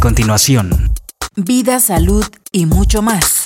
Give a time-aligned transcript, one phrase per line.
[0.00, 0.90] continuación.
[1.36, 3.44] Vida, salud y mucho más.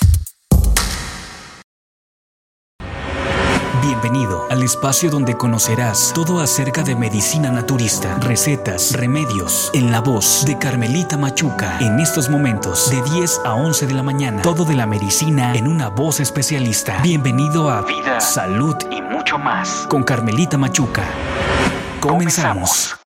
[3.81, 10.43] Bienvenido al espacio donde conocerás todo acerca de medicina naturista, recetas, remedios, en la voz
[10.45, 11.77] de Carmelita Machuca.
[11.79, 15.67] En estos momentos, de 10 a 11 de la mañana, todo de la medicina en
[15.67, 16.99] una voz especialista.
[17.01, 21.03] Bienvenido a Vida, Salud y mucho más con Carmelita Machuca.
[21.99, 23.04] Comenzamos.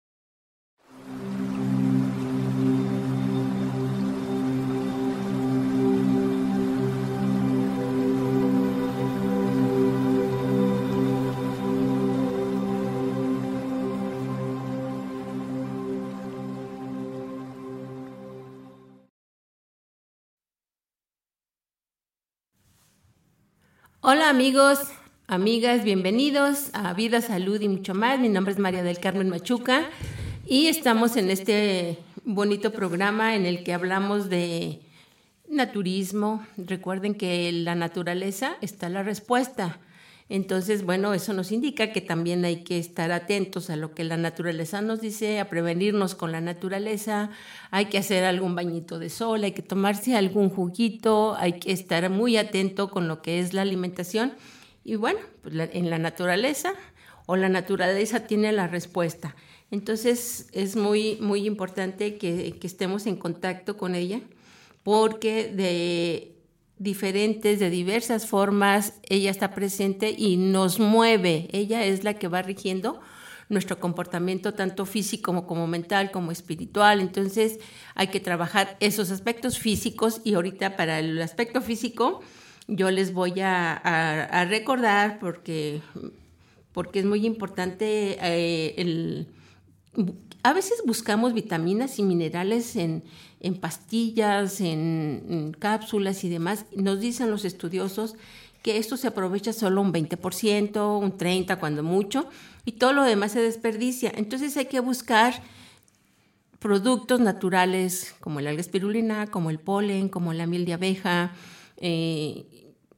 [24.03, 24.79] Hola amigos,
[25.27, 28.19] amigas, bienvenidos a Vida, Salud y mucho más.
[28.19, 29.83] Mi nombre es María del Carmen Machuca
[30.47, 34.81] y estamos en este bonito programa en el que hablamos de
[35.47, 36.43] naturismo.
[36.57, 39.77] Recuerden que la naturaleza está la respuesta.
[40.33, 44.15] Entonces, bueno, eso nos indica que también hay que estar atentos a lo que la
[44.15, 47.31] naturaleza nos dice, a prevenirnos con la naturaleza,
[47.69, 52.09] hay que hacer algún bañito de sol, hay que tomarse algún juguito, hay que estar
[52.09, 54.31] muy atento con lo que es la alimentación.
[54.85, 56.75] Y bueno, pues en la naturaleza
[57.25, 59.35] o la naturaleza tiene la respuesta.
[59.69, 64.21] Entonces, es muy, muy importante que, que estemos en contacto con ella
[64.83, 66.30] porque de
[66.81, 71.47] diferentes, de diversas formas, ella está presente y nos mueve.
[71.51, 72.99] Ella es la que va rigiendo
[73.49, 76.99] nuestro comportamiento tanto físico como, mental como espiritual.
[76.99, 77.59] Entonces
[77.93, 82.21] hay que trabajar esos aspectos físicos y ahorita para el aspecto físico
[82.67, 85.81] yo les voy a, recordar porque,
[86.71, 89.27] porque es muy importante eh, el
[90.43, 93.03] a veces buscamos vitaminas y minerales en,
[93.59, 96.65] pastillas, en, cápsulas y demás.
[96.75, 98.15] Nos dicen los estudiosos
[98.61, 102.27] que esto se aprovecha solo un 20%, un 30% cuando mucho,
[102.65, 104.11] y todo lo demás se desperdicia.
[104.15, 105.41] Entonces hay que buscar
[106.59, 111.31] productos naturales como el alga espirulina, como el polen, como la miel de abeja,
[111.77, 112.45] eh,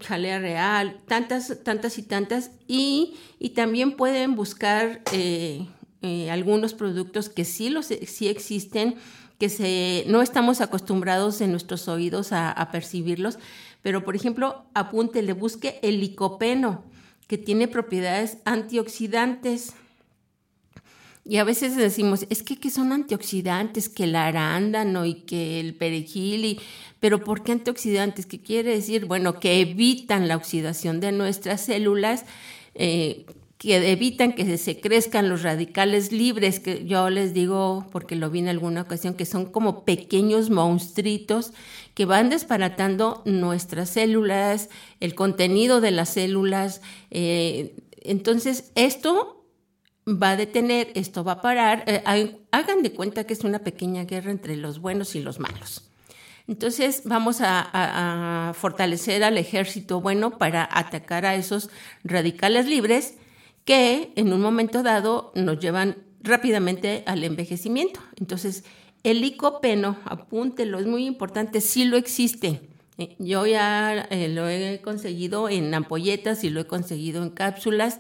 [0.02, 3.16] jalea real, tantas, tantas y tantas, y,
[3.56, 5.66] también pueden buscar eh,
[6.04, 8.96] eh, algunos productos que sí, los, sí existen,
[9.40, 13.40] que se, no estamos acostumbrados en nuestros oídos a, percibirlos,
[13.82, 16.84] pero por ejemplo, apúntele, busque el licopeno,
[17.28, 19.76] que tiene propiedades antioxidantes.
[21.24, 23.88] Y a veces decimos, es que ¿qué son antioxidantes?
[23.88, 26.60] Que el arándano y que el perejil, y...
[27.00, 28.26] pero ¿por qué antioxidantes?
[28.26, 29.06] ¿Qué quiere decir?
[29.06, 32.26] Bueno, que evitan la oxidación de nuestras células,
[32.76, 33.26] eh,
[33.64, 38.40] que evitan que se crezcan los radicales libres, que yo les digo, porque lo vi
[38.40, 41.54] en alguna ocasión, que son como pequeños monstruitos
[41.94, 44.70] que van desparatando nuestras células,
[45.00, 46.82] el contenido de las células.
[47.10, 49.46] Eh, entonces, esto
[50.06, 51.86] va a detener, esto va a parar.
[51.88, 52.04] Eh,
[52.52, 55.90] hagan de cuenta que es una pequeña guerra entre los buenos y los malos.
[56.50, 61.70] Entonces vamos a, a, fortalecer al ejército bueno para atacar a esos
[62.04, 63.14] radicales libres
[63.66, 68.00] que en un momento dado nos llevan rápidamente al envejecimiento.
[68.20, 68.64] Entonces,
[69.04, 72.62] el licopeno, apúntelo, es muy importante, sí lo existe.
[72.98, 78.00] Eh, yo ya eh, lo he conseguido en ampolletas y lo he conseguido en cápsulas.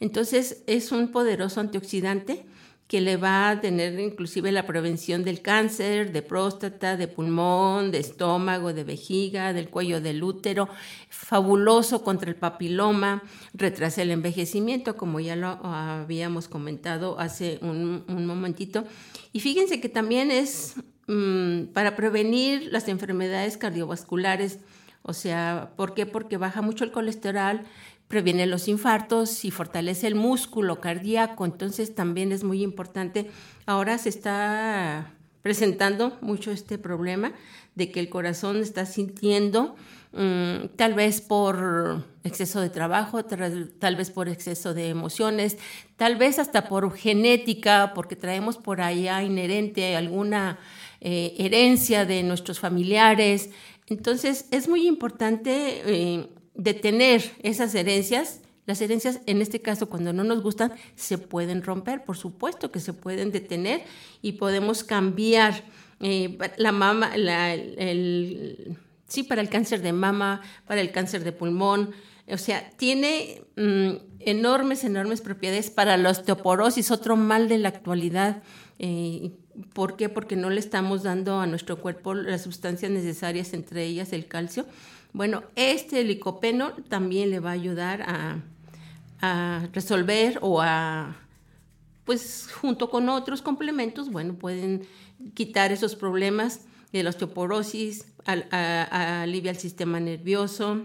[0.00, 2.44] Entonces, es un poderoso antioxidante
[2.92, 7.96] que le va a tener inclusive la prevención del cáncer, de próstata, de pulmón, de
[7.96, 10.68] estómago, de vejiga, del cuello del útero,
[11.08, 13.22] fabuloso contra el papiloma,
[13.54, 18.84] retrasa el envejecimiento, como ya lo habíamos comentado hace un, momentito.
[19.32, 20.74] Y fíjense que también es
[21.06, 24.58] mm, para prevenir las enfermedades cardiovasculares,
[25.00, 26.04] o sea, ¿por qué?
[26.04, 27.62] Porque baja mucho el colesterol,
[28.12, 31.46] previene los infartos y fortalece el músculo cardíaco.
[31.46, 33.30] Entonces también es muy importante.
[33.64, 37.32] Ahora se está presentando mucho este problema
[37.74, 39.76] de que el corazón está sintiendo,
[40.12, 45.56] mm, tal vez por exceso de trabajo, tal, vez por exceso de emociones,
[45.96, 50.58] tal vez hasta por genética, porque traemos por allá inherente alguna
[51.00, 53.48] eh, herencia de nuestros familiares.
[53.86, 58.40] Entonces es muy importante eh, detener esas herencias.
[58.64, 62.78] Las herencias, en este caso, cuando no nos gustan, se pueden romper, por supuesto que
[62.78, 63.82] se pueden detener
[64.22, 65.64] y podemos cambiar
[66.00, 68.76] eh, la mama, el,
[69.08, 71.92] sí, para el cáncer de mama, para el cáncer de pulmón,
[72.28, 73.90] O sea, tiene mm,
[74.20, 78.42] enormes, enormes propiedades para la osteoporosis, otro mal de la actualidad.
[78.78, 79.32] Eh,
[79.74, 80.08] ¿Por qué?
[80.08, 84.66] Porque no le estamos dando a nuestro cuerpo las sustancias necesarias, entre ellas el calcio.
[85.12, 88.42] Bueno, este licopeno también le va a ayudar a,
[89.20, 91.16] a resolver o a,
[92.04, 94.86] pues junto con otros complementos, bueno, pueden
[95.34, 96.62] quitar esos problemas
[96.92, 100.82] de la osteoporosis, alivia el sistema nervioso,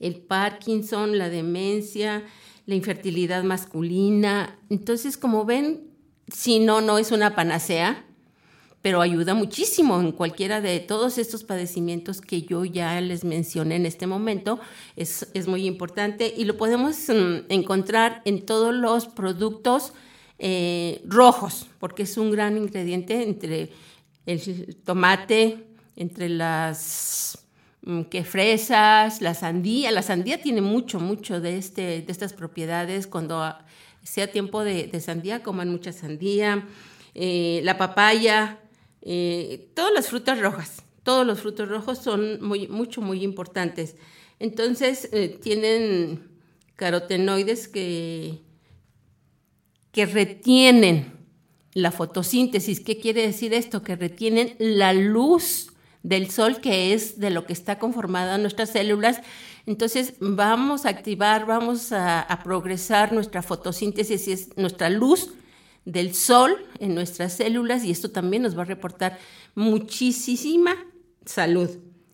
[0.00, 2.24] el Parkinson, la demencia,
[2.66, 4.58] la infertilidad masculina.
[4.70, 5.90] Entonces, como ven,
[6.28, 8.03] si no, no es una panacea,
[8.84, 13.86] pero ayuda muchísimo en cualquiera de todos estos padecimientos que yo ya les mencioné en
[13.86, 14.60] este momento.
[14.94, 19.94] Es, muy importante y lo podemos mm, encontrar en todos los productos
[20.38, 23.72] eh, rojos, porque es un gran ingrediente entre
[24.26, 25.64] el tomate,
[25.96, 27.38] entre las
[27.86, 29.92] mm, que fresas, la sandía.
[29.92, 33.06] La sandía tiene mucho, mucho de, este, de estas propiedades.
[33.06, 33.50] Cuando
[34.02, 36.68] sea tiempo de, sandía, coman mucha sandía.
[37.14, 38.58] Eh, la papaya,
[39.04, 43.96] eh, todas las frutas rojas, todos los frutos rojos son muy, mucho, muy importantes.
[44.38, 46.28] Entonces, eh, tienen
[46.76, 48.40] carotenoides que,
[49.92, 51.12] que retienen
[51.74, 52.80] la fotosíntesis.
[52.80, 53.82] ¿Qué quiere decir esto?
[53.82, 55.72] Que retienen la luz
[56.02, 59.20] del sol, que es de lo que está conformada nuestras células.
[59.66, 65.30] Entonces vamos a activar, vamos a, progresar nuestra fotosíntesis, es nuestra luz
[65.84, 69.18] del sol en nuestras células y esto también nos va a reportar
[69.54, 70.74] muchísima
[71.24, 71.70] salud.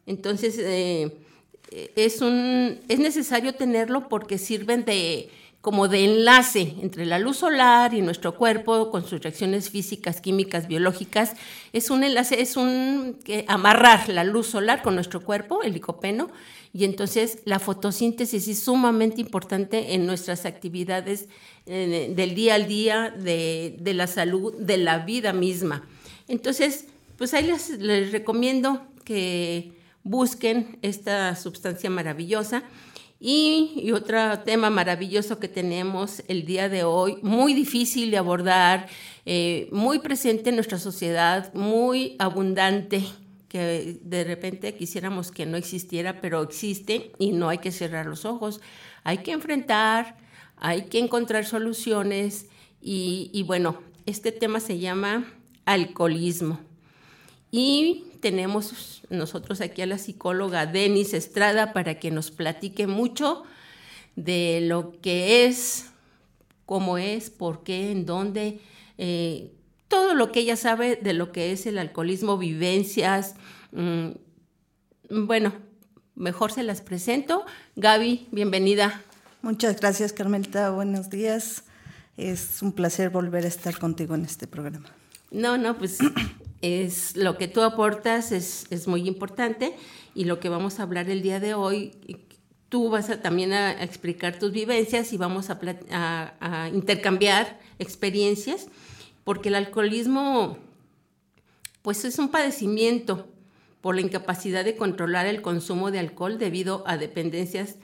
[0.07, 1.17] Entonces, eh,
[1.97, 5.31] es, un, es necesario tenerlo porque sirven de
[5.61, 10.67] como de enlace entre la luz solar y nuestro cuerpo con sus reacciones físicas, químicas,
[10.67, 11.35] biológicas.
[11.75, 16.31] Es un enlace, es un que amarrar la luz solar con nuestro cuerpo, el licopeno,
[16.73, 21.29] y entonces la fotosíntesis es sumamente importante en nuestras actividades
[21.67, 25.87] del día al día, de, la salud, de la vida misma.
[26.29, 26.87] Entonces,
[27.17, 29.73] pues ahí les, les recomiendo que
[30.03, 32.65] busquen esta sustancia maravillosa.
[33.23, 38.89] Y, otro tema maravilloso que tenemos el día de hoy, muy difícil de abordar,
[39.27, 43.05] eh, muy presente en nuestra sociedad, muy abundante,
[43.49, 48.25] que de repente quisiéramos que no existiera, pero existe y no hay que cerrar los
[48.25, 48.63] ojos.
[49.05, 50.17] Hay que enfrentar,
[50.61, 52.47] hay que encontrar soluciones
[52.83, 55.33] y, bueno, este tema se llama
[55.65, 56.61] alcoholismo.
[57.51, 63.43] Y tenemos nosotros aquí a la psicóloga Denis Estrada para que nos platique mucho
[64.17, 65.87] de lo que es,
[66.67, 68.61] cómo es, por qué, en dónde,
[68.99, 69.53] eh,
[69.89, 73.35] todo lo que ella sabe de lo que es el alcoholismo, vivencias.
[73.73, 74.11] Mm,
[75.09, 75.55] bueno,
[76.15, 77.45] mejor se las presento.
[77.77, 79.03] Gaby, bienvenida.
[79.43, 80.71] Muchas gracias, Carmelita.
[80.71, 81.65] Buenos días.
[82.19, 84.91] Es un placer volver a estar contigo en este programa.
[85.31, 85.99] No, no, pues
[86.61, 89.75] es lo que tú aportas es, muy importante
[90.15, 91.93] y lo que vamos a hablar el día de hoy,
[92.69, 98.69] tú vas a, también a, explicar tus vivencias y vamos a, intercambiar experiencias,
[99.25, 100.59] porque el alcoholismo
[101.81, 103.27] pues es un padecimiento
[103.81, 107.77] por la incapacidad de controlar el consumo de alcohol debido a dependencias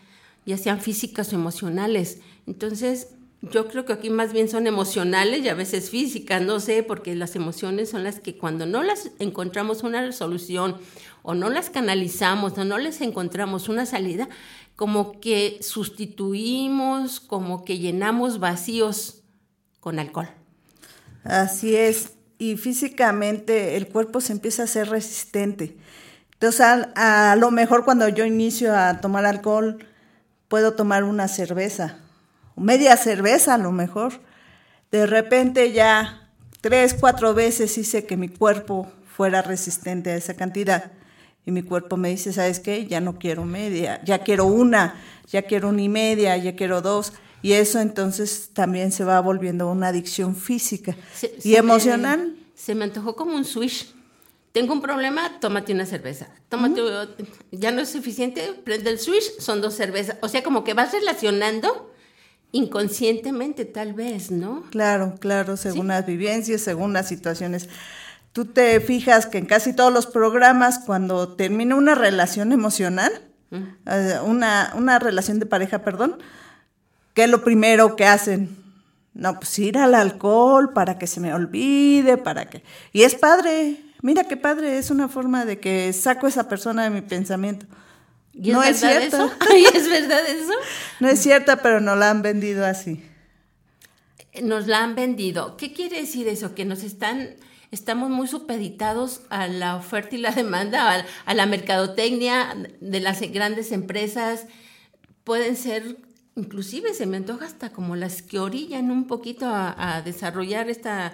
[0.46, 2.20] ya sean físicas o emocionales.
[2.46, 3.08] Entonces,
[3.42, 7.14] yo creo que aquí más bien son emocionales y a veces físicas, no sé, porque
[7.14, 10.76] las emociones son las que cuando no las encontramos una resolución
[11.22, 14.28] o no las canalizamos o no les encontramos una salida,
[14.74, 19.22] como que sustituimos, como que llenamos vacíos
[19.80, 20.28] con alcohol.
[21.24, 25.76] Así es, y físicamente el cuerpo se empieza a ser resistente.
[26.34, 29.78] Entonces, a, a lo mejor cuando yo inicio a tomar alcohol,
[30.48, 31.98] puedo tomar una cerveza
[32.56, 34.20] media cerveza a lo mejor.
[34.90, 40.92] De repente ya tres, cuatro veces hice que mi cuerpo fuera resistente a esa cantidad.
[41.44, 42.86] Y mi cuerpo me dice, ¿sabes qué?
[42.86, 44.96] Ya no quiero media, ya quiero una,
[45.30, 47.12] ya quiero una y media, ya quiero dos.
[47.40, 50.96] Y eso entonces también se va volviendo una adicción física
[51.44, 52.34] y emocional.
[52.54, 53.94] se me antojó como un switch.
[54.56, 56.28] Tengo un problema, tómate una cerveza.
[56.48, 56.80] Tómate,
[57.52, 60.16] ya no es suficiente, prende el switch, son dos cervezas.
[60.22, 61.92] O sea, como que vas relacionando
[62.52, 64.62] inconscientemente tal vez, ¿no?
[64.70, 67.68] Claro, claro, según las vivencias, según las situaciones.
[68.32, 73.12] Tú te fijas que en casi todos los programas, cuando termina una relación emocional,
[73.50, 76.16] eh, una, una relación de pareja, perdón,
[77.12, 78.56] ¿qué es lo primero que hacen?
[79.12, 82.62] No, pues ir al alcohol para que se me olvide, para que...
[82.94, 86.84] Y es padre, mira qué padre, es una forma de que saco a esa persona
[86.84, 87.66] de mi pensamiento.
[88.32, 89.32] ¿Y no es verdad eso?
[89.50, 90.52] Ay, ¿Es verdad eso?
[91.00, 93.02] No es cierta, pero nos la han vendido así.
[94.40, 95.56] Nos la han vendido.
[95.56, 96.54] ¿Qué quiere decir eso?
[96.54, 97.30] Que nos están,
[97.72, 103.20] estamos muy supeditados a la oferta y la demanda, a, a la mercadotecnia de las
[103.32, 104.46] grandes empresas.
[105.24, 105.96] Pueden ser,
[106.36, 111.12] inclusive se me antoja hasta como las que orillan un poquito a, a desarrollar esta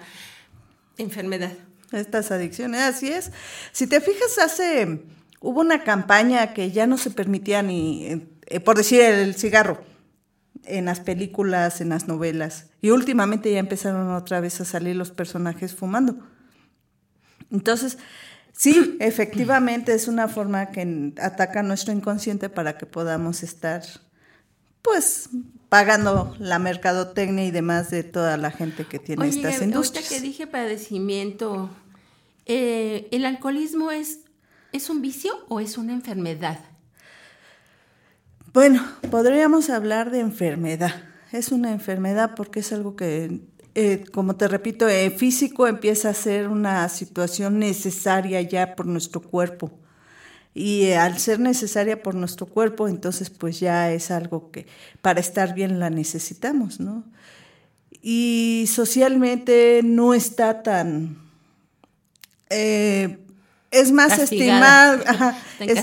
[0.99, 1.53] enfermedad.
[1.93, 3.31] Estas adicciones, así es.
[3.71, 5.03] Si te fijas, hace,
[5.39, 9.83] hubo una campaña que ya no se permitía ni, eh, por decir, el cigarro
[10.65, 12.67] en las películas, en las novelas.
[12.81, 16.17] Y últimamente ya empezaron otra vez a salir los personajes fumando.
[17.51, 17.97] Entonces,
[18.51, 23.83] sí, efectivamente es una forma que ataca nuestro inconsciente para que podamos estar,
[24.81, 25.29] pues,
[25.69, 30.07] pagando la mercadotecnia y demás de toda la gente que tiene Oye, estas industrias.
[30.07, 31.69] que dije padecimiento,
[32.45, 34.19] eh, ¿el alcoholismo es,
[34.71, 36.59] es un vicio o es una enfermedad?
[38.53, 40.93] Bueno, podríamos hablar de enfermedad.
[41.31, 43.41] Es una enfermedad porque es algo que,
[43.73, 49.21] eh, como te repito, eh, físico empieza a ser una situación necesaria ya por nuestro
[49.21, 49.71] cuerpo.
[50.53, 54.67] Y eh, al ser necesaria por nuestro cuerpo, entonces pues ya es algo que
[55.01, 57.03] para estar bien la necesitamos, ¿no?
[58.03, 61.22] Y socialmente no está tan...
[62.53, 63.19] eh,
[63.71, 64.93] es más Castigada.
[64.93, 65.03] estimada.
[65.11, 65.79] ajá, es-.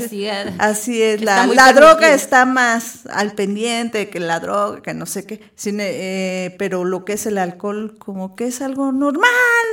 [0.59, 5.27] Así es, la, la droga está más al pendiente que la droga, que no sé
[5.27, 9.25] qué, sin, eh, pero lo que es el alcohol como que es algo normal,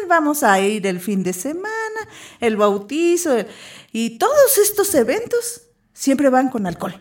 [0.08, 1.70] vamos a ir el fin de semana,
[2.39, 3.48] el bautizo, el-
[3.92, 5.62] y todos estos eventos
[5.94, 7.00] siempre van con alcohol.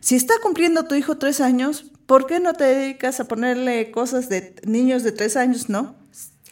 [0.00, 4.28] Si está cumpliendo tu hijo tres años, ¿por qué no te dedicas a ponerle cosas
[4.28, 5.68] de niños de tres años?
[5.70, 5.94] No,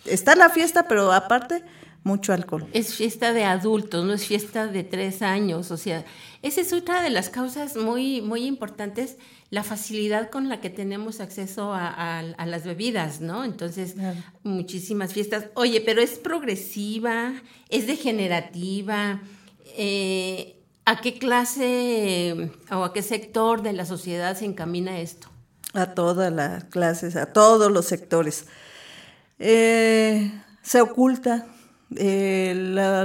[0.07, 1.62] está la fiesta, pero aparte
[2.04, 2.66] mucho alcohol.
[2.72, 5.70] Es fiesta de adultos, no es fiesta de tres años.
[5.70, 6.04] O sea,
[6.42, 9.16] esa es otra de las causas muy, muy importantes,
[9.50, 13.44] la facilidad con la que tenemos acceso a, a- a las bebidas, ¿no?
[13.44, 14.18] Entonces, Claro.
[14.42, 15.46] muchísimas fiestas.
[15.54, 17.32] Oye, pero es progresiva,
[17.68, 19.20] es degenerativa.
[19.76, 25.28] eh, ¿A qué clase o a qué sector de la sociedad se encamina esto?
[25.74, 28.46] A todas las clases, a todos los sectores.
[29.38, 31.46] Eh, se oculta.
[31.97, 32.54] Eh,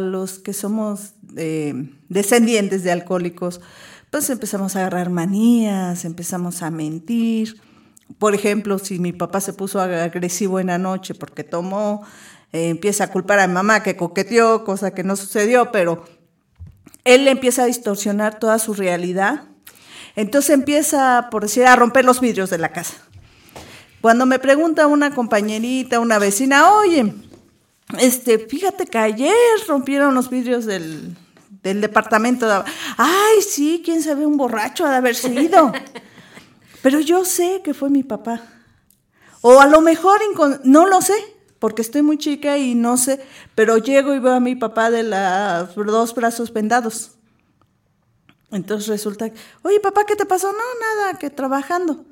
[0.02, 3.62] los que somos eh, descendientes de alcohólicos,
[4.10, 7.60] pues empezamos a agarrar manías, empezamos a mentir.
[8.20, 12.04] Por ejemplo, si mi papá se puso agresivo en la noche porque tomó,
[12.52, 16.04] eh, empieza a culpar a mi mamá que coqueteó, cosa que no sucedió, pero
[17.06, 19.46] él empieza a distorsionar toda su realidad.
[20.16, 22.94] Entonces empieza, por decir, a romper los vidrios de la casa.
[24.02, 27.14] Cuando me pregunta una compañerita, una vecina, oye,
[28.00, 29.34] este, fíjate que ayer
[29.68, 31.16] rompieron los vidrios del,
[31.62, 32.48] del departamento.
[32.48, 32.64] de-
[32.98, 35.72] Ay, sí, quién sabe, un borracho ha de haber sido.
[36.82, 38.42] Pero yo sé que fue mi papá.
[39.42, 40.20] O a lo mejor,
[40.64, 41.14] no lo sé,
[41.60, 43.20] porque estoy muy chica y no sé,
[43.56, 47.12] pero llego y veo a mi papá de los dos brazos vendados.
[48.52, 49.30] Entonces resulta,
[49.64, 50.52] oye papá, ¿qué te pasó?
[50.52, 52.06] No, nada, que trabajando.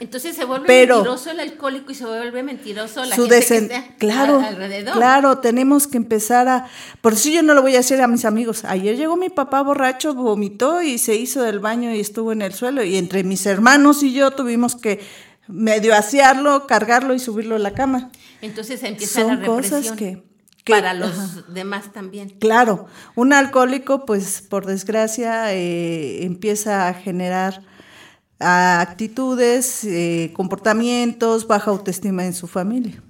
[0.00, 3.68] Entonces se vuelve Pero- mentiroso el alcohólico y se vuelve mentiroso la Su gente desen-
[3.68, 4.94] que está claro, a- alrededor.
[4.94, 6.66] claro, tenemos que empezar a,
[7.00, 8.64] por eso yo no lo voy a decir a mis amigos.
[8.64, 12.52] Ayer llegó mi papá borracho, vomitó y se hizo del baño y estuvo en el
[12.52, 15.00] suelo y entre mis hermanos y yo tuvimos que
[15.46, 18.10] medio asearlo, cargarlo y subirlo a la cama.
[18.40, 20.22] Entonces empieza Son la cosas represión que-
[20.64, 21.44] que- para los ajá.
[21.48, 22.30] demás también.
[22.38, 27.62] Claro, un alcohólico, pues por desgracia, eh, empieza a generar
[28.42, 33.02] ah, actitudes, eh, comportamientos, baja autoestima en su familia.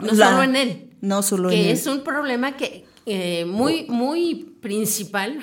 [0.00, 0.90] No La- solo en él.
[1.00, 1.72] No solo que en él.
[1.72, 5.38] es un problema que eh, muy, muy principal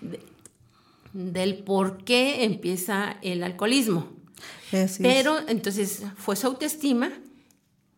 [0.00, 0.20] de-
[1.12, 4.08] del por qué empieza el alcoholismo.
[4.68, 4.98] Así es.
[4.98, 7.10] Pero entonces fue su autoestima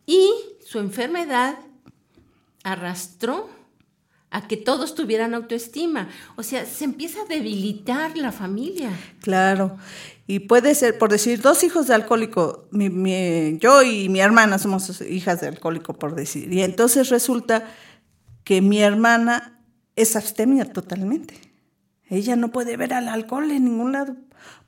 [0.06, 0.30] y
[0.64, 1.58] su enfermedad
[2.62, 3.50] arrastró
[4.30, 6.08] a que todos tuvieran autoestima.
[6.36, 8.90] O sea, se empieza a debilitar la familia.
[9.20, 9.76] Claro.
[10.26, 14.58] Y puede ser, por decir, dos hijos de alcohólico, mi- mi- yo y mi hermana
[14.58, 16.52] somos hijas de alcohólico, por decir.
[16.52, 17.64] Y entonces resulta
[18.44, 19.60] que mi hermana
[19.96, 21.34] es abstemia totalmente.
[22.08, 24.16] Ella no puede ver al alcohol en ningún lado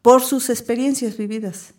[0.03, 1.75] por sus experiencias vividas.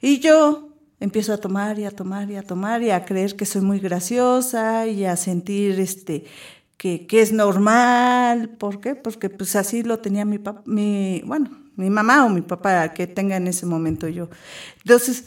[0.00, 3.46] Y yo empiezo a tomar y a tomar y a tomar y a creer que
[3.46, 6.24] soy muy graciosa y a sentir este
[6.76, 8.50] que, que es normal.
[8.50, 8.94] ¿Por qué?
[8.94, 13.06] Porque pues así lo tenía mi papá, mi, bueno, mi mamá o mi papá que
[13.06, 14.28] tenga en ese momento yo.
[14.78, 15.24] Entonces,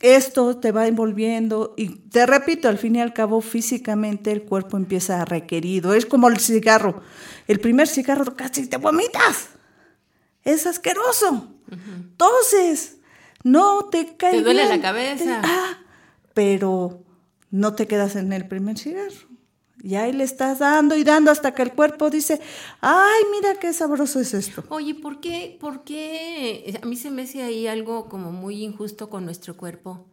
[0.00, 4.76] esto te va envolviendo y te repito, al fin y al cabo físicamente el cuerpo
[4.76, 5.94] empieza a requerido.
[5.94, 7.02] Es como el cigarro.
[7.48, 9.48] El primer cigarro casi te vomitas.
[10.44, 11.54] es asqueroso.
[11.70, 12.98] Entonces,
[13.42, 15.42] no te cae Te duele bien, la cabeza.
[15.44, 15.78] ah,
[16.32, 17.02] pero
[17.50, 19.27] no te quedas en el primer cigarro.
[19.82, 22.40] Y ahí le estás dando y dando hasta que el cuerpo dice,
[22.80, 24.64] ay, mira qué sabroso es esto.
[24.70, 26.78] Oye, ¿por qué, ¿por qué?
[26.82, 30.06] A mí se me hace ahí algo como muy injusto con nuestro cuerpo.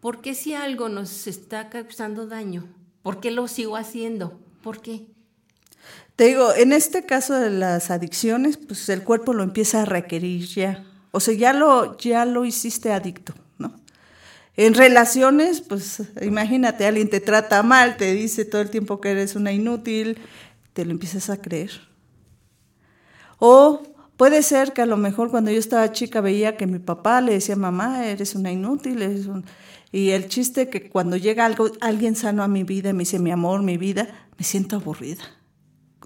[0.00, 2.68] ¿Por qué si algo nos está causando daño?
[3.02, 4.38] ¿Por qué lo sigo haciendo?
[4.62, 5.06] ¿Por qué?
[6.16, 10.46] Te digo, en este caso de las adicciones, pues el cuerpo lo empieza a requerir
[10.46, 10.84] ya.
[11.10, 13.34] O sea, ya lo, ya lo hiciste adicto.
[14.56, 19.34] En relaciones, pues imagínate, alguien te trata mal, te dice todo el tiempo que eres
[19.34, 20.18] una inútil,
[20.72, 21.72] te lo empiezas a creer.
[23.38, 23.82] O
[24.16, 27.32] puede ser que a lo mejor cuando yo estaba chica veía que mi papá le
[27.32, 29.44] decía, mamá, eres una inútil.
[29.90, 33.32] Y el chiste que cuando llega algo, alguien sano a mi vida, me dice, mi
[33.32, 35.24] amor, mi vida, me siento aburrida.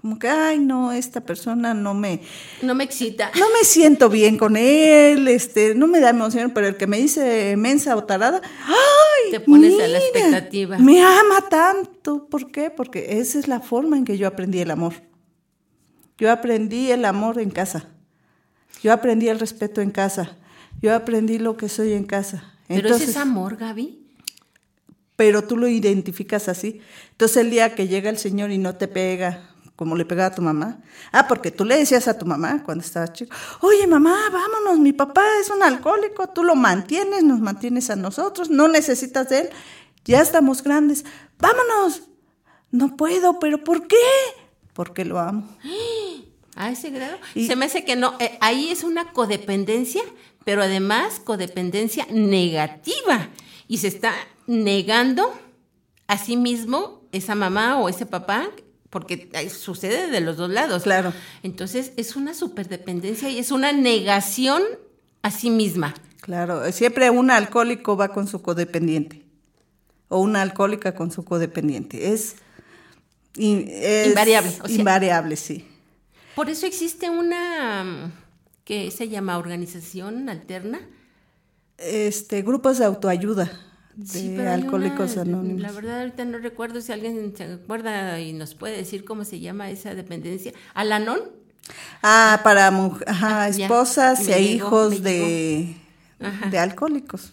[0.01, 2.21] Como que, ay, no, esta persona no me,
[2.61, 3.31] No me excita.
[3.37, 6.97] no me siento bien con él, este, no me da emoción, pero el que me
[6.97, 9.31] dice mensa o tarada, ¡ay!
[9.31, 10.77] Te pones a la expectativa.
[10.77, 12.27] Me ama tanto.
[12.29, 12.69] ¿Por qué?
[12.69, 14.93] Porque esa es la forma en que yo aprendí el amor.
[16.17, 17.87] Yo aprendí el amor en casa.
[18.81, 20.37] Yo aprendí el respeto en casa.
[20.81, 22.53] Yo aprendí lo que soy en casa.
[22.69, 23.99] Pero Entonces, ese es amor, Gaby.
[25.17, 26.79] pero tú lo identificas así.
[27.11, 29.49] Entonces el día que llega el Señor y no te pega,
[29.79, 30.79] como le pegaba a tu mamá.
[31.13, 34.91] Ah, porque tú le decías a tu mamá cuando estaba chico, oye mamá, vámonos, mi
[34.91, 39.49] papá es un alcohólico, tú lo mantienes, nos mantienes a nosotros, no necesitas de él,
[40.03, 41.05] ya estamos grandes,
[41.39, 42.01] vámonos.
[42.71, 43.95] No puedo, pero ¿por qué?
[44.73, 45.47] Porque lo amo.
[46.57, 47.15] A ese grado.
[47.33, 48.15] Y- Se me hace que no.
[48.19, 50.01] eh, ahí es una codependencia,
[50.43, 53.29] pero además codependencia negativa.
[53.69, 54.11] Y se está
[54.45, 55.33] negando
[56.07, 58.49] a sí mismo esa mamá o ese papá,
[58.89, 60.83] porque sucede de los dos lados.
[60.83, 61.13] Claro.
[61.43, 64.61] Entonces es una superdependencia y es una negación
[65.21, 65.93] a sí misma.
[66.21, 69.23] Claro, siempre un alcohólico va con su codependiente
[70.07, 72.13] o una alcohólica con su codependiente.
[72.13, 72.35] Es,
[73.37, 75.65] in- es Invariable, o sea- invariable, sí.
[76.35, 78.11] Por eso existe una mm,
[78.63, 80.79] que se llama organización alterna.
[81.77, 83.51] Este, grupos de autoayuda
[83.99, 85.61] de Sí, alcohólicos una- anónimos.
[85.61, 89.39] La verdad ahorita no recuerdo si alguien se acuerda y nos puede decir cómo se
[89.39, 90.53] llama esa dependencia.
[90.73, 91.19] Alanon.
[92.01, 93.65] Ah, para ajá, Ah, ya.
[93.65, 95.75] esposas e llegó, hijos de,
[96.49, 97.31] de alcohólicos.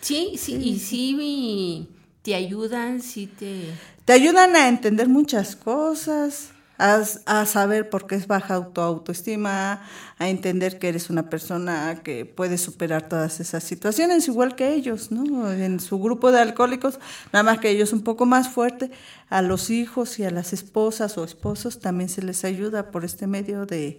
[0.00, 1.88] Sí, sí, y sí y
[2.22, 3.70] te ayudan, sí te...
[4.04, 9.82] Te ayudan a entender muchas cosas, a, a saber por qué es baja auto autoestima,
[10.18, 15.10] a entender que eres una persona que puede superar todas esas situaciones, igual que ellos,
[15.10, 15.50] ¿no?
[15.50, 16.98] En su grupo de alcohólicos,
[17.32, 18.90] nada más que ellos un poco más fuerte,
[19.28, 23.26] a los hijos y a las esposas o esposos también se les ayuda por este
[23.26, 23.98] medio de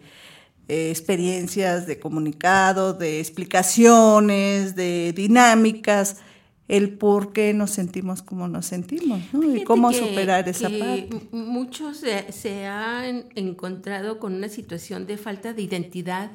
[0.70, 6.18] eh, experiencias, de comunicado, de explicaciones, de dinámicas,
[6.68, 9.56] el por qué nos sentimos como nos sentimos, ¿no?
[9.56, 11.28] Y cómo que- superar esa que parte.
[11.32, 16.32] Muchos se, se han encontrado con una situación de falta de identidad,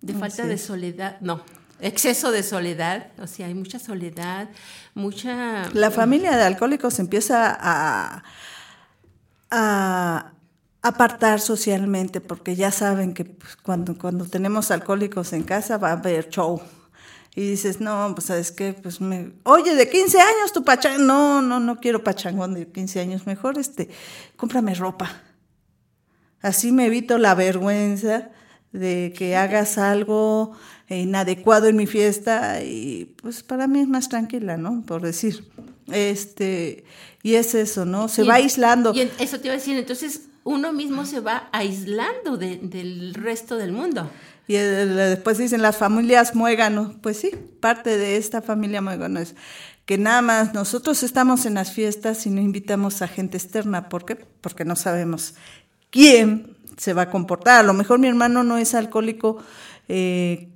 [0.00, 1.42] de falta de soledad, no,
[1.80, 4.50] exceso de soledad, o sea, hay mucha soledad,
[4.94, 5.68] mucha...
[5.72, 8.24] La familia de alcohólicos empieza a,
[9.50, 10.32] a
[10.82, 15.92] apartar socialmente porque ya saben que pues, cuando, cuando tenemos alcohólicos en casa va a
[15.92, 16.60] haber show.
[17.36, 19.32] Y dices, no, pues sabes qué, pues me...
[19.42, 21.06] Oye, de 15 años tu pachangón.
[21.06, 23.26] No, no, no quiero pachangón de 15 años.
[23.26, 23.88] Mejor este,
[24.36, 25.20] cómprame ropa.
[26.40, 28.30] Así me evito la vergüenza
[28.72, 30.52] de que hagas algo
[30.88, 34.82] inadecuado en mi fiesta y pues para mí es más tranquila, ¿no?
[34.86, 35.44] Por decir.
[35.90, 36.84] Este,
[37.22, 38.08] y es eso, ¿no?
[38.08, 38.92] Se Y- va aislando.
[38.94, 43.14] Y en- eso te iba a decir, entonces uno mismo se va aislando de- del
[43.14, 44.10] resto del mundo.
[44.46, 46.96] Y eh, después dicen las familias muéganos.
[47.00, 47.30] Pues sí,
[47.60, 49.34] parte de esta familia muégano es
[49.86, 53.88] que nada más nosotros estamos en las fiestas y no invitamos a gente externa.
[53.88, 54.16] ¿Por qué?
[54.16, 55.34] Porque no sabemos
[55.90, 57.60] quién se va a comportar.
[57.60, 59.38] A lo mejor mi hermano no es alcohólico
[59.88, 60.50] eh,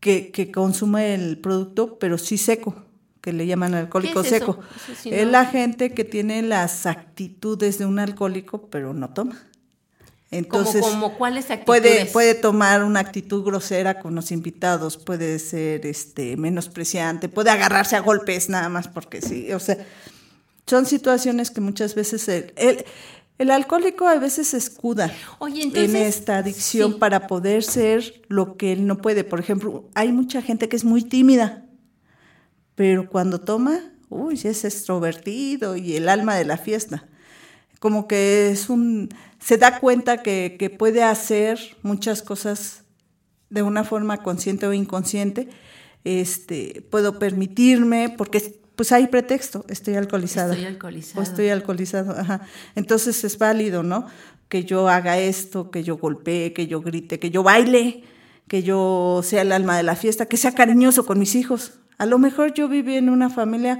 [0.00, 2.74] que, que consume el producto, pero sí seco,
[3.20, 4.60] que le llaman alcohólico seco.
[4.76, 9.38] Eso sí es la gente que tiene las actitudes de un alcohólico, pero no toma.
[10.30, 11.46] Entonces, como, como cuáles.
[11.64, 17.96] Puede, puede tomar una actitud grosera con los invitados, puede ser este menospreciante, puede agarrarse
[17.96, 19.52] a golpes nada más porque sí.
[19.52, 19.78] O sea,
[20.66, 22.84] son situaciones que muchas veces el, el,
[23.38, 26.98] el alcohólico a veces escuda Oye, entonces, en esta adicción sí.
[26.98, 29.22] para poder ser lo que él no puede.
[29.22, 31.64] Por ejemplo, hay mucha gente que es muy tímida,
[32.74, 37.06] pero cuando toma, uy, es extrovertido y el alma de la fiesta.
[37.78, 39.10] como que es un,
[39.46, 42.82] se da cuenta que, que puede hacer muchas cosas
[43.48, 45.48] de una forma consciente o inconsciente.
[46.02, 50.52] Este, puedo permitirme, porque pues hay pretexto, estoy alcoholizada.
[50.52, 51.20] Estoy alcoholizado.
[51.20, 52.40] O estoy alcoholizado, ajá.
[52.74, 54.08] Entonces es válido, ¿no?
[54.48, 58.02] Que yo haga esto, que yo golpee, que yo grite, que yo baile,
[58.48, 61.74] que yo sea el alma de la fiesta, que sea cariñoso con mis hijos.
[61.98, 63.78] A lo mejor yo viví en una familia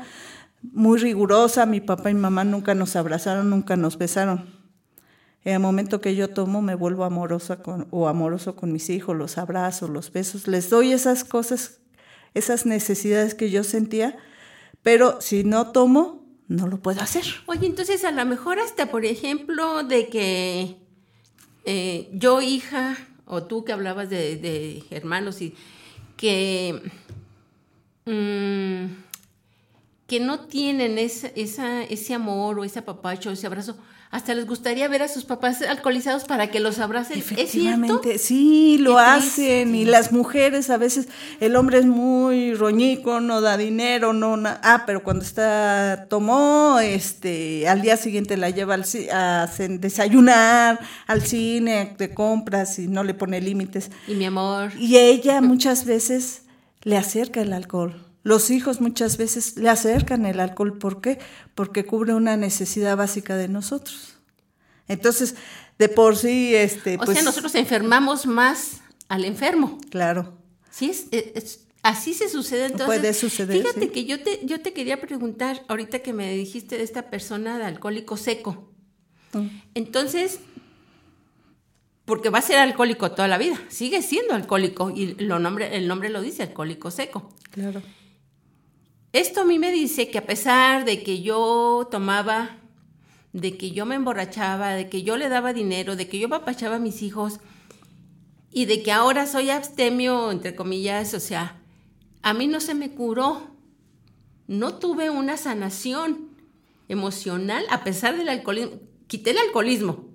[0.63, 4.56] muy rigurosa, mi papá y mamá nunca nos abrazaron, nunca nos besaron.
[5.47, 9.39] En el momento que yo tomo me vuelvo amorosa o amoroso con mis hijos, los
[9.39, 11.79] abrazo, los besos, les doy esas cosas,
[12.35, 14.17] esas necesidades que yo sentía,
[14.83, 17.23] pero si no tomo, no lo puedo hacer.
[17.47, 20.79] Oye, entonces a lo mejor hasta, por ejemplo, de que
[21.65, 25.55] eh, yo, hija, o tú que hablabas de, hermanos, y
[26.17, 26.91] que,
[28.05, 28.97] mm,
[30.09, 33.77] que no tienen ese amor o ese apapacho, ese abrazo,
[34.17, 37.19] hasta les gustaría ver a sus papás alcoholizados para que los abracen.
[37.37, 38.01] ¿Es cierto?
[38.19, 39.69] sí, lo hacen.
[39.71, 39.77] triste.
[39.79, 44.39] Y las mujeres, a veces, el hombre es muy roñico, no da dinero, no.
[44.39, 50.81] na- ah, pero cuando está, tomó, este, al día siguiente la lleva al, a desayunar,
[51.07, 53.91] al cine, de compras y no le pone límites.
[54.09, 54.73] Y mi amor.
[54.79, 56.43] Y ella muchas veces
[56.83, 58.06] le acerca el alcohol.
[58.27, 60.79] Los hijos muchas veces le acercan el alcohol.
[60.79, 61.21] ¿Por qué?
[61.55, 64.17] Porque cubre una necesidad básica de nosotros.
[64.89, 65.37] Entonces,
[65.79, 69.79] de por sí, este, O pues, sea, nosotros enfermamos más al enfermo.
[69.91, 70.37] claro.
[70.71, 72.87] Sí, es, es- es- así se sucede entonces.
[72.87, 73.89] Puede suceder, Fíjate sí.
[73.91, 77.65] que yo te, yo te quería preguntar, ahorita que me dijiste de esta persona de
[77.65, 78.73] alcohólico seco.
[79.35, 79.47] Mm.
[79.75, 80.41] Entonces,
[82.05, 85.87] porque va a ser alcohólico toda la vida, sigue siendo alcohólico y lo nombre, el
[85.89, 87.31] nombre lo dice, alcohólico seco.
[87.53, 87.83] Claro.
[89.17, 92.59] Esto a mí me dice que a pesar de que yo tomaba,
[93.33, 96.77] de que yo me emborrachaba, de que yo le daba dinero, de que yo papachaba
[96.77, 97.41] a mis hijos
[98.53, 101.63] y de que ahora soy abstemio, entre comillas, o sea,
[102.21, 103.41] a mí no se me curó.
[104.49, 106.37] No tuve una sanación
[106.91, 108.81] emocional a pesar del alcoholismo.
[109.07, 110.11] Quité el alcoholismo,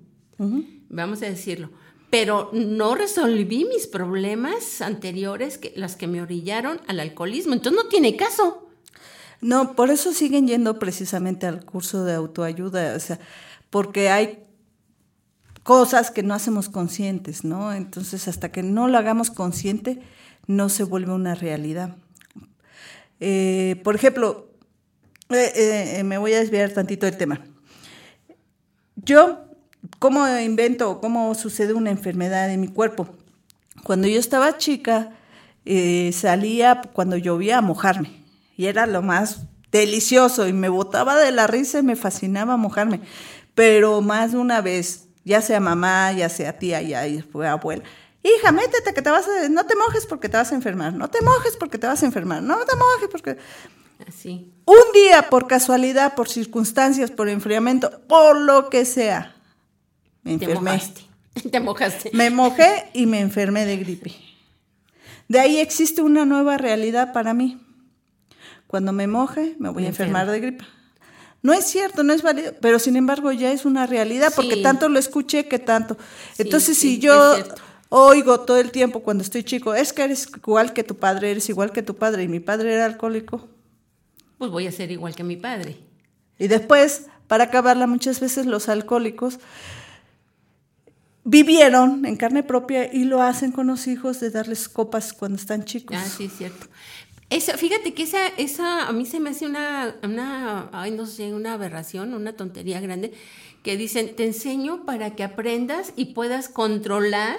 [0.88, 1.70] vamos a decirlo,
[2.08, 7.52] pero no resolví mis problemas anteriores, que, las que me orillaron al alcoholismo.
[7.52, 8.68] Entonces no tiene caso.
[9.42, 13.18] No, por eso siguen yendo precisamente al curso de autoayuda, o sea,
[13.70, 14.44] porque hay
[15.64, 17.72] cosas que no hacemos conscientes, ¿no?
[17.72, 20.00] Entonces, hasta que no lo hagamos consciente,
[20.46, 21.96] no se vuelve una realidad.
[23.18, 24.48] Eh, por ejemplo,
[25.30, 27.40] eh, eh, me voy a desviar tantito del tema.
[28.94, 29.44] Yo,
[29.98, 33.08] ¿cómo invento, cómo sucede una enfermedad en mi cuerpo?
[33.82, 35.16] Cuando yo estaba chica,
[36.12, 38.21] salía cuando llovía a mojarme
[38.56, 43.00] y era lo más delicioso y me botaba de la risa y me fascinaba mojarme.
[43.54, 47.82] Pero más de una vez, ya sea mamá, ya sea tía, ya fue abuela.
[48.22, 51.08] Hija, métete que te vas a, no te mojes porque te vas a enfermar, no
[51.08, 53.36] te mojes porque te vas a enfermar, no te mojes porque...
[54.06, 54.52] Así.
[54.64, 59.36] Un día, por casualidad, por circunstancias, por enfriamiento, por lo que sea,
[60.22, 60.70] me Te enfermé.
[60.72, 61.02] mojaste.
[61.50, 62.10] Te mojaste.
[62.12, 64.12] Me mojé y me enfermé de gripe.
[65.28, 67.60] De ahí existe una nueva realidad para mí.
[68.72, 70.64] Cuando me moje, me voy Me a enfermar de gripe.
[71.42, 74.88] No es cierto, no es válido, pero sin embargo ya es una realidad porque tanto
[74.88, 75.98] lo escuché que tanto.
[76.32, 77.36] Sí, Entonces, sí, si yo
[77.90, 81.50] oigo todo el tiempo cuando estoy chico, es que eres igual que tu padre, eres
[81.50, 83.46] igual que tu padre y mi padre era alcohólico.
[84.38, 85.76] Pues voy a ser igual que mi padre.
[86.38, 89.38] Y después, para acabarla, muchas veces los alcohólicos
[91.24, 95.64] vivieron en carne propia y lo hacen con los hijos de darles copas cuando están
[95.66, 95.98] chicos.
[96.00, 96.68] Ah, sí, es cierto.
[97.32, 101.32] Esa, fíjate que esa, esa a mí se me hace una, una, ay, no sé,
[101.32, 103.14] una aberración, una tontería grande,
[103.62, 107.38] que dicen, te enseño para que aprendas y puedas controlar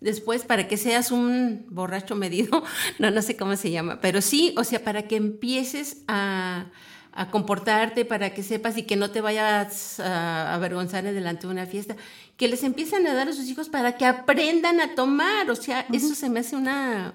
[0.00, 2.62] después para que seas un borracho medido,
[3.00, 6.66] no, no sé cómo se llama, pero sí, o sea, para que empieces a,
[7.10, 11.66] a comportarte, para que sepas y que no te vayas a avergonzar delante de una
[11.66, 11.96] fiesta,
[12.36, 15.84] que les empiezan a dar a sus hijos para que aprendan a tomar, o sea,
[15.92, 17.12] eso se me hace una,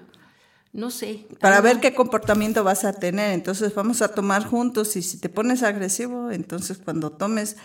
[0.76, 1.26] no sé.
[1.40, 3.32] Para ver qué comportamiento vas a tener.
[3.32, 7.56] Entonces vamos a tomar juntos y si te pones agresivo, entonces cuando tomes,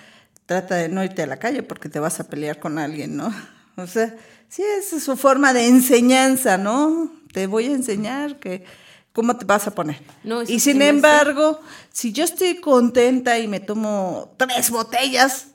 [0.46, 3.32] trata de no irte a la calle porque te vas a pelear con alguien, ¿no?
[3.78, 4.16] O sea,
[4.50, 7.12] sí, esa es su forma de enseñanza, ¿no?
[7.34, 8.66] Te voy a enseñar que
[9.14, 10.02] cómo te vas a poner.
[10.24, 15.48] No, y sin embargo, si yo estoy contenta y me tomo tres botellas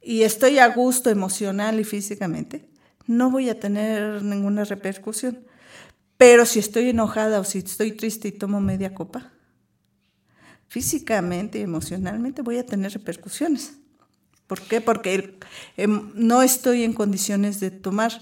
[0.00, 2.70] y estoy a gusto emocional y físicamente,
[3.06, 5.49] no voy a tener ninguna repercusión.
[6.20, 9.32] Pero si estoy enojada o si estoy triste y tomo media copa,
[10.68, 13.78] físicamente y emocionalmente voy a tener repercusiones.
[14.46, 14.82] ¿Por qué?
[14.82, 15.38] Porque
[15.78, 18.12] em, no estoy en condiciones de tomar.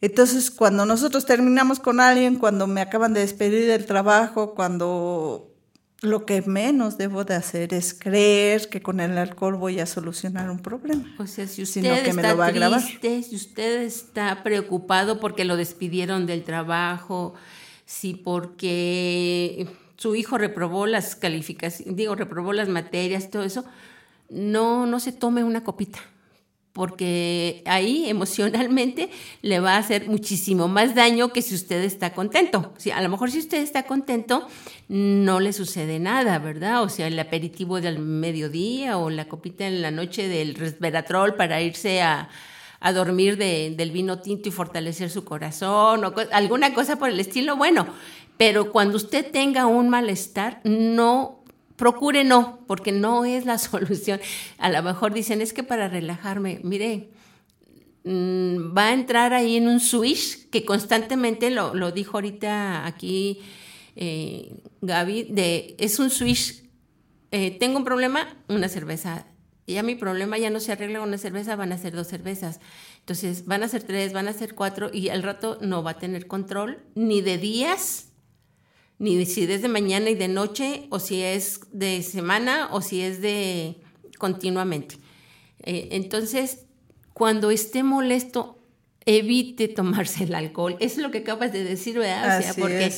[0.00, 5.54] Entonces, cuando nosotros terminamos con alguien, cuando me acaban de despedir del trabajo, cuando
[6.00, 10.48] lo que menos debo de hacer es creer que con el alcohol voy a solucionar
[10.50, 11.04] un problema.
[11.18, 17.34] O sea, si usted está triste, si usted está preocupado porque lo despidieron del trabajo,
[17.84, 23.64] si porque su hijo reprobó las calificaciones, digo, reprobó las materias, todo eso,
[24.30, 25.98] no, no se tome una copita,
[26.78, 29.10] porque ahí emocionalmente
[29.42, 32.72] le va a hacer muchísimo más daño que si usted está contento.
[32.72, 34.46] O a lo mejor si usted está contento,
[34.86, 36.84] no le sucede nada, ¿verdad?
[36.84, 41.60] O sea, el aperitivo del mediodía o la copita en la noche del resveratrol para
[41.60, 42.28] irse a,
[42.94, 47.88] dormir del vino tinto y fortalecer su corazón o alguna cosa por el estilo, bueno,
[48.36, 51.37] pero cuando usted tenga un malestar, no
[51.78, 54.20] procure no, porque no es la solución.
[54.58, 57.08] A lo mejor dicen, es que para relajarme, mire,
[58.04, 63.40] mm, va a entrar ahí en un switch que constantemente, lo, lo dijo ahorita aquí
[63.96, 66.64] eh, Gaby, de, es un switch,
[67.30, 69.26] eh, tengo un problema, una cerveza.
[69.66, 72.60] Ya mi problema ya no se arregla con una cerveza, van a ser dos cervezas.
[73.00, 75.98] Entonces van a ser tres, van a ser cuatro y al rato no va a
[75.98, 78.07] tener control ni de días
[78.98, 83.00] ni si es de mañana y de noche, o si es de semana, o si
[83.00, 83.76] es de
[84.18, 84.96] continuamente.
[85.62, 86.66] Eh, entonces,
[87.12, 88.58] cuando esté molesto,
[89.06, 90.76] evite tomarse el alcohol.
[90.80, 92.38] Eso es lo que acabas de decir, ¿verdad?
[92.38, 92.92] O sea, porque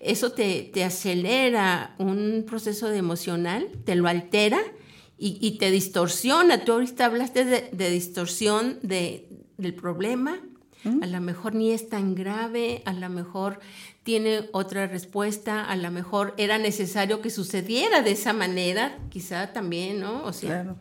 [0.00, 4.60] eso te, te, acelera un proceso de emocional, te lo altera
[5.18, 6.64] y, te distorsiona.
[6.64, 10.40] Tú ahorita hablaste de, distorsión de, del problema.
[10.86, 11.02] ¿Mm?
[11.02, 13.60] A lo mejor ni es tan grave, a lo mejor
[14.02, 20.00] tiene otra respuesta, a lo mejor era necesario que sucediera de esa manera, quizá también,
[20.00, 20.22] ¿no?
[20.24, 20.76] O sea, claro.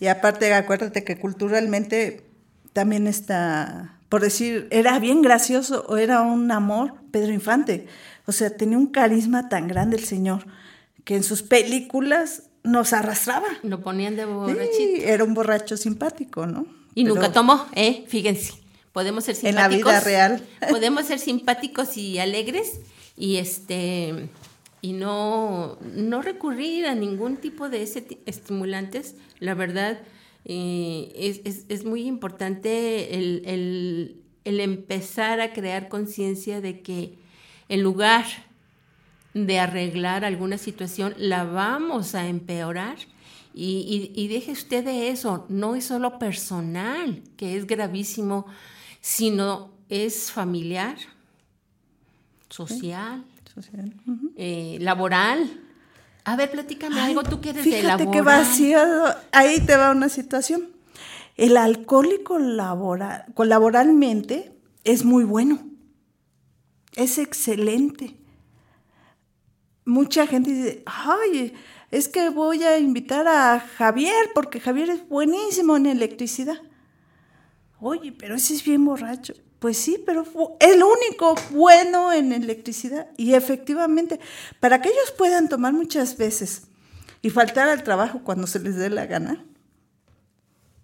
[0.00, 2.24] y aparte, acuérdate que culturalmente
[2.72, 7.86] también está, por decir, era bien gracioso o era un amor, Pedro Infante.
[8.26, 10.44] O sea, tenía un carisma tan grande el señor
[11.04, 13.48] que en sus películas nos arrastraba.
[13.62, 14.76] Lo ponían de borrachito.
[14.76, 16.66] Sí, era un borracho simpático, ¿no?
[16.94, 18.04] Y nunca tomó, ¿eh?
[18.08, 18.59] Fíjense.
[18.92, 19.72] Podemos ser simpáticos.
[19.72, 20.42] En la vida real.
[20.70, 22.80] podemos ser simpáticos y alegres
[23.16, 24.28] y este
[24.82, 29.14] y no, no recurrir a ningún tipo de ese estimulantes.
[29.38, 30.00] La verdad,
[30.46, 37.18] eh, es, es, muy importante el, el, el empezar a crear conciencia de que
[37.68, 38.24] en lugar
[39.34, 42.96] de arreglar alguna situación, la vamos a empeorar.
[43.52, 48.46] Y, y, y, deje usted de eso, no es solo personal, que es gravísimo
[49.00, 50.96] sino es familiar,
[52.48, 53.24] social,
[54.36, 55.60] eh, laboral.
[56.24, 58.10] A ver, platícame algo, tú que eres de laboral.
[58.10, 60.68] que vaciado, ahí te va una situación.
[61.36, 64.52] El alcohólico laboralmente
[64.84, 65.60] es muy bueno,
[66.94, 68.16] es excelente.
[69.86, 71.54] Mucha gente dice, ay,
[71.90, 76.60] es que voy a invitar a Javier porque Javier es buenísimo en electricidad.
[77.80, 79.34] Oye, pero ese es bien borracho.
[79.58, 80.24] Pues sí, pero
[80.58, 83.08] el único bueno en electricidad.
[83.16, 84.18] Y efectivamente,
[84.58, 86.62] para que ellos puedan tomar muchas veces
[87.20, 89.44] y faltar al trabajo cuando se les dé la gana,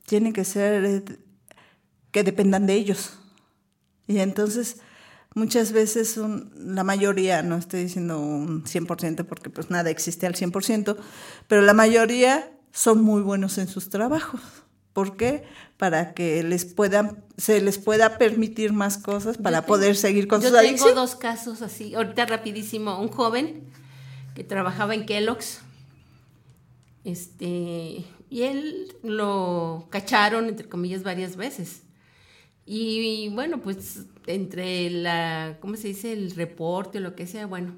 [0.06, 1.04] tienen que ser eh,
[2.10, 3.18] que dependan de ellos.
[4.06, 4.76] Y entonces,
[5.34, 6.18] muchas veces
[6.56, 10.96] la mayoría, no estoy diciendo un 100% porque pues nada existe al 100%,
[11.48, 14.40] pero la mayoría son muy buenos en sus trabajos.
[14.92, 15.44] ¿Por qué?
[15.76, 20.52] Para que les puedan, se les pueda permitir más cosas para poder seguir con sus
[20.52, 20.80] adicciones.
[20.80, 23.64] Yo tengo dos casos así, ahorita rapidísimo, un joven
[24.34, 25.60] que trabajaba en Kellogg's,
[27.04, 31.82] este, y él lo cacharon, entre comillas, varias veces.
[32.66, 36.12] Y, bueno, pues entre la, ¿cómo se dice?
[36.12, 37.74] El reporte o lo que sea, bueno,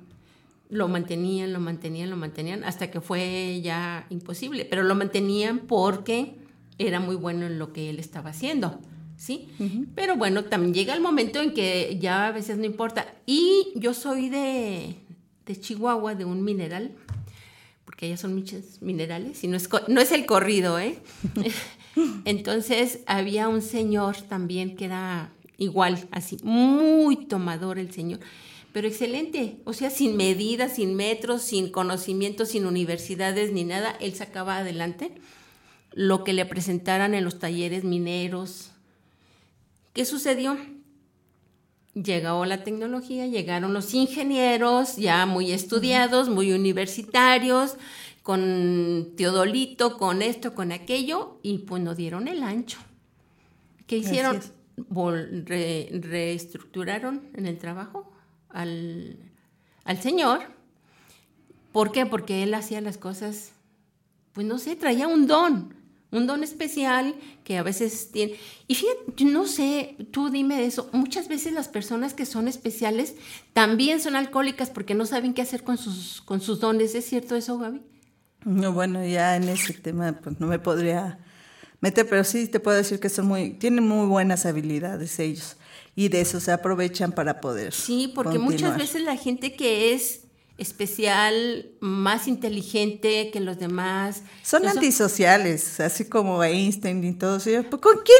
[0.70, 6.37] lo mantenían, lo mantenían, lo mantenían, hasta que fue ya imposible, pero lo mantenían porque
[6.78, 8.80] era muy bueno en lo que él estaba haciendo,
[9.16, 9.48] ¿sí?
[9.94, 13.14] Pero bueno, también llega el momento en que ya a veces no importa.
[13.26, 14.96] Y yo soy de,
[15.60, 16.92] Chihuahua, de un mineral,
[17.84, 20.98] porque allá son muchos minerales, y no es, no es el corrido, ¿eh?
[22.24, 28.20] Entonces había un señor también que era igual, así, muy tomador el señor,
[28.72, 34.14] pero excelente, o sea, sin medidas, sin metros, sin conocimientos, sin universidades ni nada, él
[34.14, 35.10] sacaba adelante
[35.92, 38.72] lo que le presentaran en los talleres mineros.
[39.92, 40.56] ¿Qué sucedió?
[41.94, 47.76] Llegó la tecnología, llegaron los ingenieros ya muy estudiados, muy universitarios,
[48.22, 52.78] con Teodolito, con esto, con aquello, y pues no dieron el ancho.
[53.86, 54.40] ¿Qué hicieron?
[54.94, 58.12] reestructuraron en el trabajo
[58.50, 59.16] al,
[59.82, 60.42] al señor.
[61.72, 62.06] ¿Por qué?
[62.06, 63.50] Porque él hacía las cosas,
[64.32, 65.77] pues no sé, traía un don
[66.10, 68.34] un don especial que a veces tiene.
[68.66, 73.14] Y fíjate, no sé, tú dime eso, muchas veces las personas que son especiales
[73.52, 76.94] también son alcohólicas porque no saben qué hacer con sus, con sus dones.
[76.94, 77.82] ¿Es cierto eso, Gaby?
[78.44, 81.18] No, bueno, ya en ese tema pues no me podría
[81.80, 85.56] meter, pero sí te puedo decir que son muy, tienen muy buenas habilidades ellos
[85.94, 87.72] y de eso se aprovechan para poder.
[87.72, 90.27] Sí, porque muchas veces la gente que es
[90.58, 94.22] especial, más inteligente que los demás.
[94.42, 97.64] Son antisociales, así como Einstein y todos ellos.
[97.70, 98.18] Pues, ¿Con quién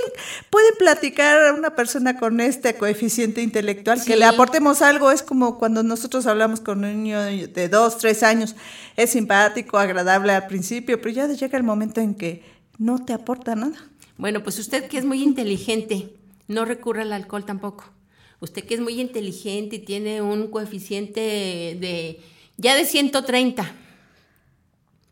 [0.48, 4.03] puede platicar una persona con este coeficiente intelectual?
[4.05, 8.22] Que le aportemos algo, es como cuando nosotros hablamos con un niño de dos, tres
[8.22, 8.55] años,
[8.96, 12.44] es simpático, agradable al principio, pero ya llega el momento en que
[12.79, 13.77] no te aporta nada.
[14.16, 16.14] Bueno, pues usted que es muy inteligente,
[16.46, 17.97] no recurra al alcohol tampoco.
[18.40, 22.20] Usted que es muy inteligente y tiene un coeficiente de
[22.57, 23.72] ya de 130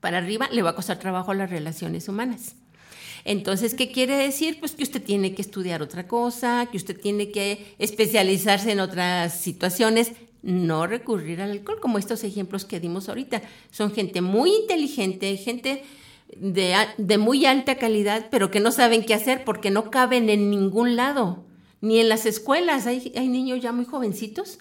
[0.01, 2.55] para arriba, le va a costar trabajo a las relaciones humanas.
[3.25, 4.61] Entonces, ¿qué quiere decir?
[4.61, 9.41] Pues que usted tiene que estudiar otra cosa, que usted tiene que especializarse en otras
[9.41, 10.12] situaciones,
[10.43, 13.43] no recurrir al alcohol, como estos ejemplos que dimos ahorita.
[13.73, 15.83] Son gente muy inteligente, gente
[16.37, 20.51] de, de muy alta calidad, pero que no saben qué hacer porque no caben en
[20.51, 21.45] ningún lado
[21.87, 22.87] ni en las escuelas.
[22.87, 24.59] Hay, hay niños ya muy jovencitos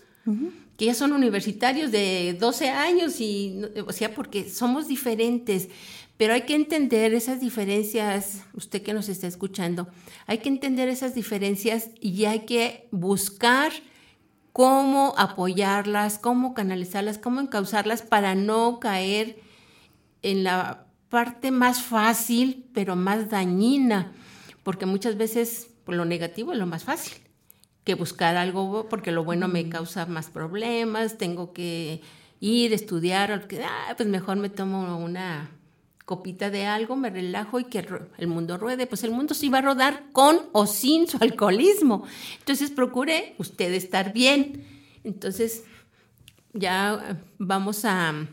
[0.77, 5.69] que ya son universitarios de 12 años y, o sea, porque somos diferentes.
[6.17, 9.88] Pero hay que entender esas diferencias, usted que nos está escuchando,
[10.27, 13.73] hay que entender esas diferencias y hay que buscar
[14.53, 19.41] cómo apoyarlas, cómo canalizarlas, cómo encauzarlas para no caer
[20.21, 24.13] en la parte más fácil, pero más dañina,
[24.63, 27.15] porque muchas veces por lo negativo es lo más fácil
[27.85, 32.01] que buscar algo porque lo bueno me causa más problemas, tengo que
[32.39, 35.51] ir, estudiar, ah, pues mejor me tomo una
[36.03, 37.85] copita de algo, me relajo y que
[38.17, 38.87] el mundo ruede.
[38.87, 42.05] Pues el mundo sí va a rodar con o sin su alcoholismo.
[42.39, 44.63] Entonces procure usted estar bien.
[45.03, 45.63] Entonces
[46.53, 48.27] ya vamos a,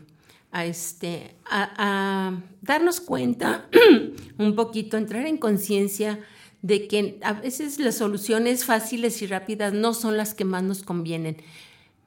[0.51, 3.67] a este, a darnos cuenta
[4.37, 6.19] un poquito, entrar en conciencia
[6.63, 10.81] de que a veces las soluciones fáciles y rápidas no son las que más nos
[10.81, 11.37] convienen.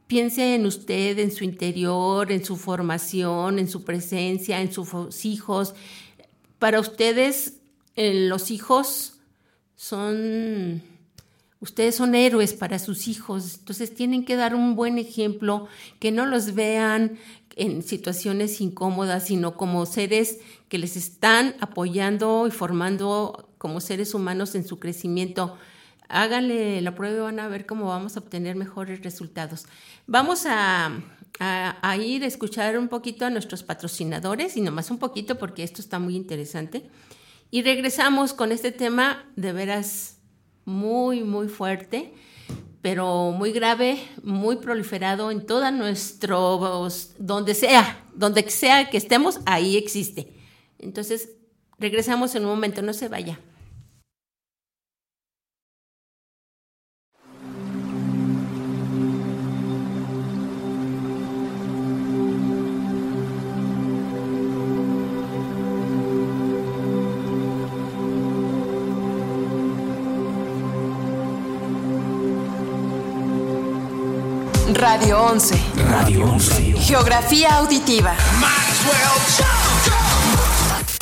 [0.07, 5.75] Piense en usted, en su interior, en su formación, en su presencia, en sus hijos.
[6.59, 7.59] Para ustedes,
[7.97, 9.19] eh, los hijos
[9.75, 10.83] son,
[11.61, 16.25] ustedes son héroes para sus hijos, entonces tienen que dar un buen ejemplo, que no
[16.25, 17.19] los vean
[17.57, 20.38] en situaciones incómodas, sino como seres
[20.71, 25.57] que les están apoyando y formando como seres humanos en su crecimiento.
[26.09, 29.66] Háganle la prueba y van a ver cómo vamos a obtener mejores resultados.
[30.07, 30.92] Vamos a,
[31.99, 35.99] ir a escuchar un poquito a nuestros patrocinadores y nomás un poquito porque esto está
[35.99, 36.88] muy interesante.
[37.51, 40.19] Y regresamos con este tema de veras
[40.64, 42.12] muy, muy fuerte,
[42.83, 46.88] pero muy grave, muy proliferado en toda nuestro,
[47.19, 50.33] donde sea, donde sea que estemos, ahí existe.
[50.79, 51.31] Entonces,
[51.79, 53.39] regresamos en un momento, no se vaya.
[74.75, 75.59] Radio 11.
[75.89, 76.75] Radio 11.
[76.75, 78.15] Geografía auditiva.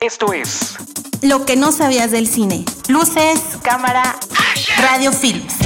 [0.00, 0.76] Esto es
[1.20, 2.64] Lo que no sabías del cine.
[2.88, 4.18] Luces, cámara,
[4.78, 5.56] radio films.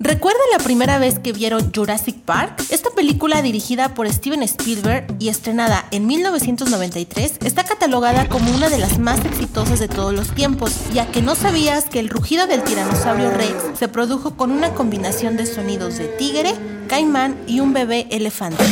[0.00, 2.60] ¿Recuerda la primera vez que vieron Jurassic Park?
[2.70, 8.78] Esta película dirigida por Steven Spielberg y estrenada en 1993 está catalogada como una de
[8.78, 12.64] las más exitosas de todos los tiempos, ya que no sabías que el rugido del
[12.64, 16.52] tiranosaurio Rex se produjo con una combinación de sonidos de tigre,
[16.88, 18.64] caimán y un bebé elefante.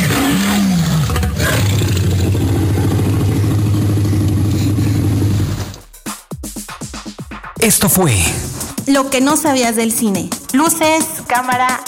[7.63, 8.13] Esto fue
[8.89, 10.29] Lo que no sabías del cine.
[10.53, 11.81] Luces, cámara.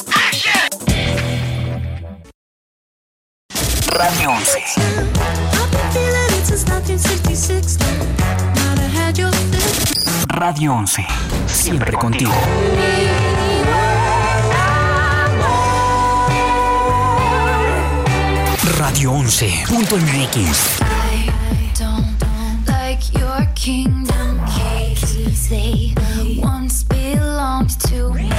[3.88, 4.62] Radio 11.
[10.28, 11.06] Radio 11.
[11.48, 12.32] Siempre contigo.
[18.78, 20.80] Radio 11.mx.
[20.80, 24.83] I don't like your kingdom keys.
[25.48, 25.94] They
[26.42, 28.30] once belonged to me.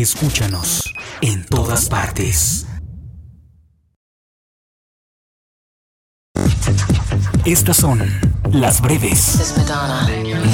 [0.00, 2.66] Escúchanos en todas partes.
[7.44, 8.00] Estas son
[8.52, 9.54] las breves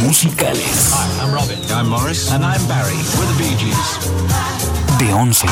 [0.02, 1.58] musicales I'm Robin.
[1.70, 2.30] I'm Morris.
[2.30, 2.96] And I'm Barry.
[3.18, 4.98] We're the Bee Gees.
[4.98, 5.46] de 11.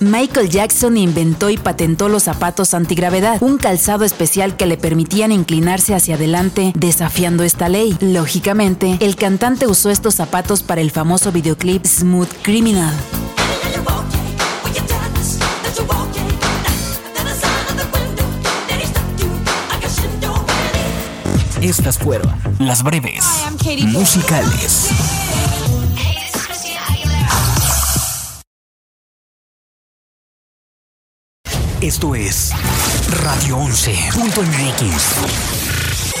[0.00, 5.94] Michael Jackson inventó y patentó los zapatos antigravedad, un calzado especial que le permitían inclinarse
[5.94, 7.96] hacia adelante desafiando esta ley.
[8.00, 12.94] Lógicamente, el cantante usó estos zapatos para el famoso videoclip Smooth Criminal.
[21.60, 23.24] Estas fueron las breves
[23.88, 25.17] musicales.
[31.80, 32.50] Esto es
[33.22, 36.18] Radio 11.mx.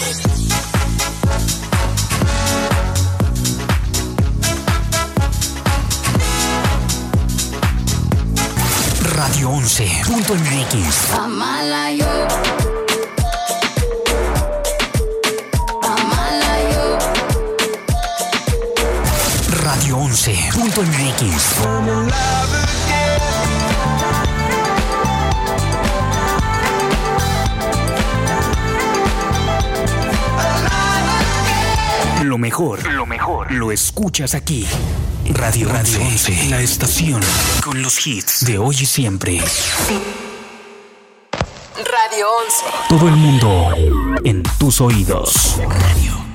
[9.16, 11.10] Radio 11.mx.
[11.12, 12.06] Amala yo.
[15.82, 16.98] Amala yo.
[19.64, 22.67] Radio 11.mx.
[32.28, 34.66] Lo mejor, lo mejor, lo escuchas aquí.
[35.30, 37.22] Radio, Radio 11, la estación
[37.64, 39.38] con los hits de hoy y siempre.
[41.74, 42.64] Radio 11.
[42.90, 43.72] Todo el mundo
[44.24, 45.58] en tus oídos.
[45.58, 46.27] Radio.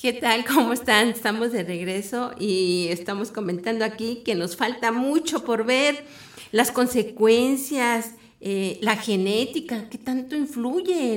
[0.00, 0.46] ¿Qué tal?
[0.46, 1.08] ¿Cómo están?
[1.08, 6.06] Estamos de regreso y estamos comentando aquí que nos falta mucho por ver
[6.52, 11.16] las consecuencias, eh, la genética, qué tanto influye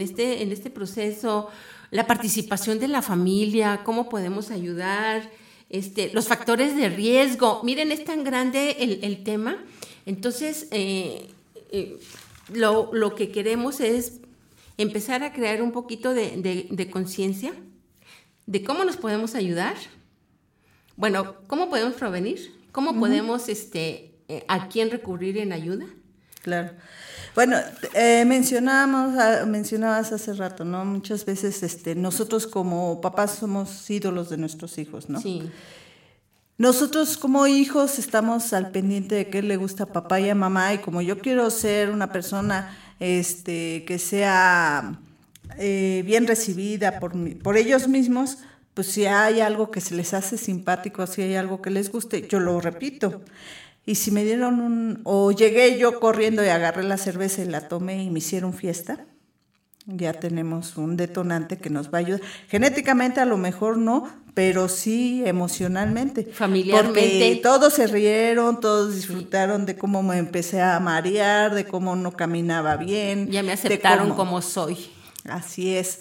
[0.00, 1.48] este, en este proceso,
[1.90, 5.28] la participación de la familia, cómo podemos ayudar,
[5.68, 7.62] este, los factores de riesgo.
[7.64, 9.58] Miren, es tan grande el, tema.
[10.06, 11.30] Entonces, eh,
[11.72, 11.98] eh,
[12.52, 14.20] lo, que queremos es
[14.76, 17.52] empezar a crear un poquito de conciencia
[18.48, 19.76] de cómo nos podemos ayudar.
[20.96, 25.84] Bueno, cómo podemos prevenir, cómo podemos, este, eh, a quién recurrir en ayuda.
[26.42, 26.70] Claro.
[27.34, 27.58] Bueno,
[27.92, 30.82] eh, mencionábamos, ah, mencionabas hace rato, ¿no?
[30.86, 35.20] Muchas veces este, nosotros como papás somos ídolos de nuestros hijos, ¿no?
[35.20, 35.42] Sí,
[36.56, 40.72] Nosotros como hijos estamos al pendiente de qué le gusta a papá y a mamá
[40.72, 44.98] y como yo quiero ser una persona este, que sea
[45.58, 48.38] eh, bien recibida por, por ellos mismos,
[48.74, 52.26] pues si hay algo que se les hace simpático, si hay algo que les guste,
[52.28, 53.22] yo lo repito.
[53.86, 57.68] Y si me dieron un, o llegué yo corriendo y agarré la cerveza y la
[57.68, 59.06] tomé y me hicieron fiesta,
[59.86, 62.20] ya tenemos un detonante que nos va a ayudar.
[62.48, 66.24] Genéticamente a lo mejor no, pero sí emocionalmente.
[66.30, 66.86] Familiarmente.
[67.00, 72.12] Porque todos se rieron, todos disfrutaron de cómo me empecé a marear, de cómo no
[72.12, 73.30] caminaba bien.
[73.30, 74.76] ya me aceptaron cómo- como soy.
[75.30, 76.00] Así es.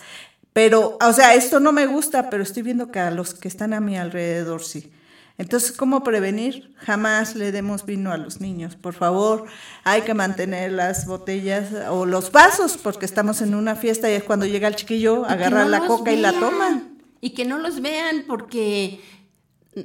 [0.53, 3.73] Pero, o sea, esto no me gusta, pero estoy viendo que a los que están
[3.73, 4.91] a mi alrededor sí.
[5.37, 6.73] Entonces, ¿cómo prevenir?
[6.77, 9.45] Jamás le demos vino a los niños, por favor.
[9.83, 14.23] Hay que mantener las botellas o los vasos, porque estamos en una fiesta y es
[14.23, 16.81] cuando llega el chiquillo, agarra no la coca y la toma.
[17.21, 18.99] Y que no los vean porque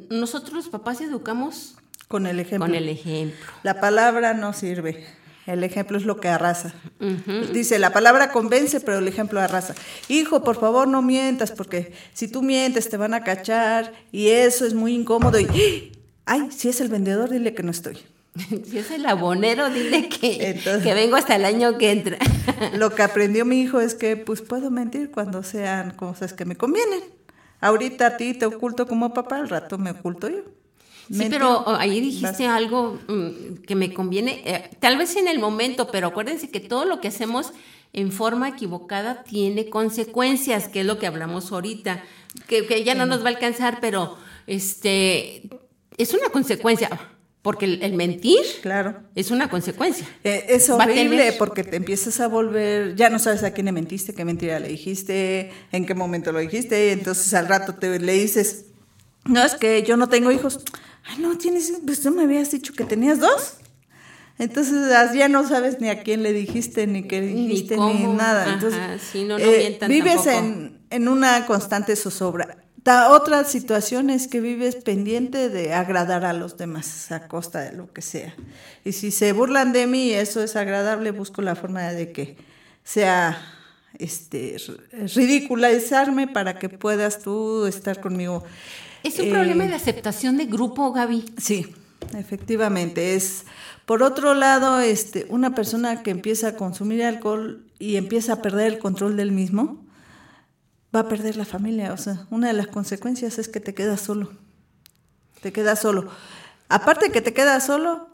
[0.08, 1.76] nosotros los papás educamos
[2.08, 2.66] Con el ejemplo.
[2.66, 3.52] con el ejemplo.
[3.62, 5.04] La palabra no sirve.
[5.46, 6.72] El ejemplo es lo que arrasa.
[7.52, 9.74] Dice, la palabra convence, pero el ejemplo arrasa.
[10.08, 14.64] Hijo, por favor, no mientas, porque si tú mientes te van a cachar y eso
[14.64, 15.40] es muy incómodo.
[15.40, 15.92] Y,
[16.26, 17.98] ay, si es el vendedor, dile que no estoy.
[18.70, 22.18] Si es el abonero, dile que, Entonces- que vengo hasta el año que entra.
[22.76, 26.56] Lo que aprendió mi hijo es que pues puedo mentir cuando sean cosas que me
[26.56, 27.00] convienen.
[27.60, 30.42] Ahorita a ti te oculto como papá, al rato me oculto yo.
[31.12, 35.88] Sí, pero ahí dijiste algo mm, que me conviene, eh, tal vez en el momento,
[35.92, 37.52] pero acuérdense que todo lo que hacemos
[37.92, 42.02] en forma equivocada tiene consecuencias, que es lo que hablamos ahorita,
[42.46, 45.50] que, que ya no nos va a alcanzar, pero este
[45.98, 46.88] es una consecuencia,
[47.42, 49.02] porque el, el mentir Claro.
[49.14, 50.06] es una consecuencia.
[50.24, 54.14] Eh, es horrible porque te empiezas a volver, ya no sabes a quién le mentiste,
[54.14, 58.66] qué mentira le dijiste, en qué momento lo dijiste, entonces al rato te le dices,
[59.24, 60.60] no, es que yo no tengo hijos.
[61.04, 63.54] Ay, no, tienes, pues tú me habías dicho que tenías dos.
[64.38, 64.74] Entonces
[65.14, 68.42] ya no sabes ni a quién le dijiste, ni qué dijiste, ni, nada.
[68.44, 72.56] Ajá, Entonces, sí, no, no eh, vives en, en una constante zozobra.
[72.82, 77.72] Ta- otra situación es que vives pendiente de agradar a los demás a costa de
[77.72, 78.34] lo que sea.
[78.84, 82.36] Y si se burlan de mí y eso es agradable, busco la forma de que
[82.82, 83.40] sea
[83.98, 84.56] este
[85.14, 88.42] ridiculizarme para que puedas tú estar conmigo.
[89.02, 91.24] Es un problema de aceptación de grupo, Gaby.
[91.38, 91.74] Sí,
[92.14, 93.14] efectivamente.
[93.14, 93.44] Es
[93.86, 98.72] por otro lado, este, una persona que empieza a consumir alcohol y empieza a perder
[98.72, 99.84] el control del mismo,
[100.94, 101.92] va a perder la familia.
[101.92, 104.30] O sea, una de las consecuencias es que te quedas solo.
[105.40, 106.08] Te quedas solo.
[106.68, 108.11] Aparte que te quedas solo,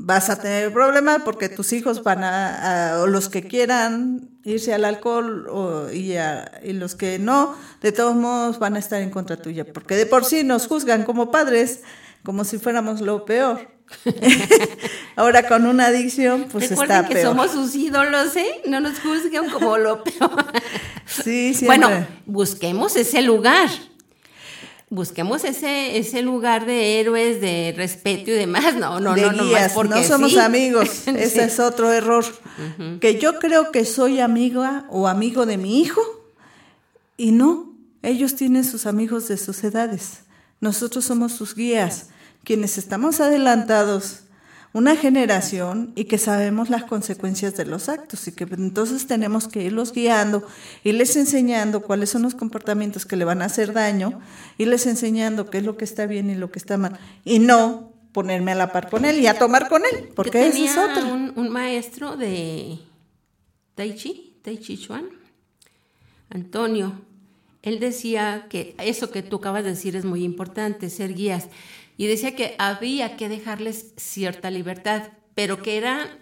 [0.00, 4.72] vas a tener problemas porque tus hijos van a, a- o los que quieran irse
[4.72, 9.02] al alcohol o, y, a- y los que no, de todos modos van a estar
[9.02, 11.80] en contra tuya, porque de por sí nos juzgan como padres
[12.22, 13.68] como si fuéramos lo peor.
[15.16, 17.28] Ahora con una adicción, pues Recuerden está que peor.
[17.28, 18.62] somos sus ídolos, ¿eh?
[18.66, 20.46] No nos juzguen como lo peor.
[21.06, 21.66] Sí, siempre.
[21.78, 23.68] Bueno, busquemos ese lugar.
[24.90, 28.74] Busquemos ese, ese lugar de héroes, de respeto y demás.
[28.76, 30.38] No, no, de no, no, guías, porque no somos sí.
[30.38, 30.88] amigos.
[31.04, 31.10] Sí.
[31.16, 32.24] Ese es otro error.
[33.00, 36.00] Que yo creo que soy amiga o amigo de mi hijo
[37.16, 40.20] y no, ellos tienen sus amigos de sus edades.
[40.60, 42.08] Nosotros somos sus guías,
[42.44, 44.22] quienes estamos adelantados
[44.72, 49.62] una generación y que sabemos las consecuencias de los actos y que entonces tenemos que
[49.62, 50.46] irlos guiando,
[50.84, 54.20] irles enseñando cuáles son los comportamientos que le van a hacer daño,
[54.58, 57.92] irles enseñando qué es lo que está bien y lo que está mal y no
[58.12, 61.12] ponerme a la par con él y a tomar con él, porque es otro.
[61.12, 62.78] Un, un maestro de
[63.74, 65.08] Tai Chi, Tai Chi Chuan,
[66.30, 67.00] Antonio.
[67.62, 71.48] Él decía que eso que tú acabas de decir es muy importante, ser guías.
[71.98, 76.16] Y decía que había que dejarles cierta libertad, pero que era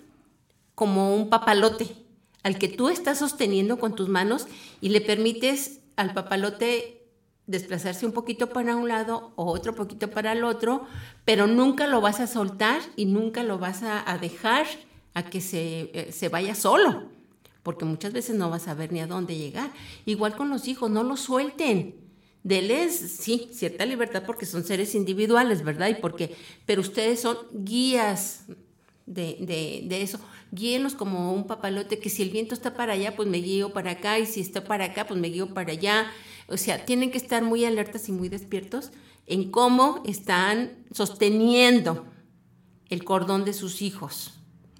[0.74, 1.94] como un papalote
[2.42, 4.46] al que tú estás sosteniendo con tus manos
[4.80, 7.02] y le permites al papalote
[7.46, 10.86] desplazarse un poquito para un lado o otro poquito para el otro,
[11.24, 14.66] pero nunca lo vas a soltar y nunca lo vas a, dejar
[15.12, 17.04] a que se, eh, se vaya solo,
[17.62, 19.70] porque muchas veces no vas a ver ni a dónde llegar.
[20.06, 22.05] Igual con los hijos, no los suelten.
[22.46, 25.88] Deles, sí, cierta libertad porque son seres individuales, ¿verdad?
[25.88, 28.44] Y porque, pero ustedes son guías
[29.04, 30.20] de, de, de eso.
[30.52, 33.90] Guíenlos como un papalote que si el viento está para allá, pues me guío para
[33.90, 36.06] acá, y si está para acá, pues me guío para allá.
[36.46, 38.92] O sea, tienen que estar muy alertas y muy despiertos
[39.26, 42.06] en cómo están sosteniendo
[42.90, 44.34] el cordón de sus hijos.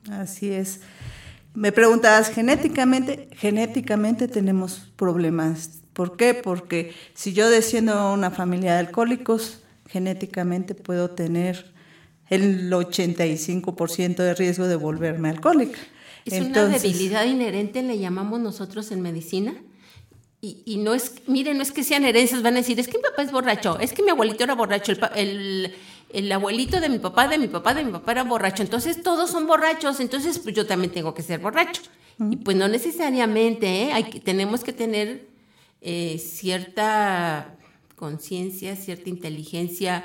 [0.08, 0.82] Así es.
[1.57, 5.80] Me preguntabas, genéticamente, genéticamente tenemos problemas.
[5.94, 6.34] ¿Por qué?
[6.34, 11.72] Porque si yo desciendo a una familia de alcohólicos, genéticamente puedo tener
[12.28, 15.78] el 85% de riesgo de volverme alcohólica.
[16.26, 19.54] Es una debilidad inherente, le llamamos nosotros en medicina.
[20.42, 22.98] Y, y no es, miren, no es que sean herencias, van a decir, es que
[22.98, 25.74] mi papá es borracho, es que mi abuelito era borracho, el, el,
[26.11, 29.30] el abuelito de mi papá, de mi papá, de mi papá era borracho, entonces todos
[29.30, 31.82] son borrachos, entonces pues yo también tengo que ser borracho.
[32.18, 33.92] Y pues no necesariamente, ¿eh?
[33.92, 35.26] Hay que, tenemos que tener
[35.82, 37.54] eh, cierta
[37.94, 40.02] conciencia, cierta inteligencia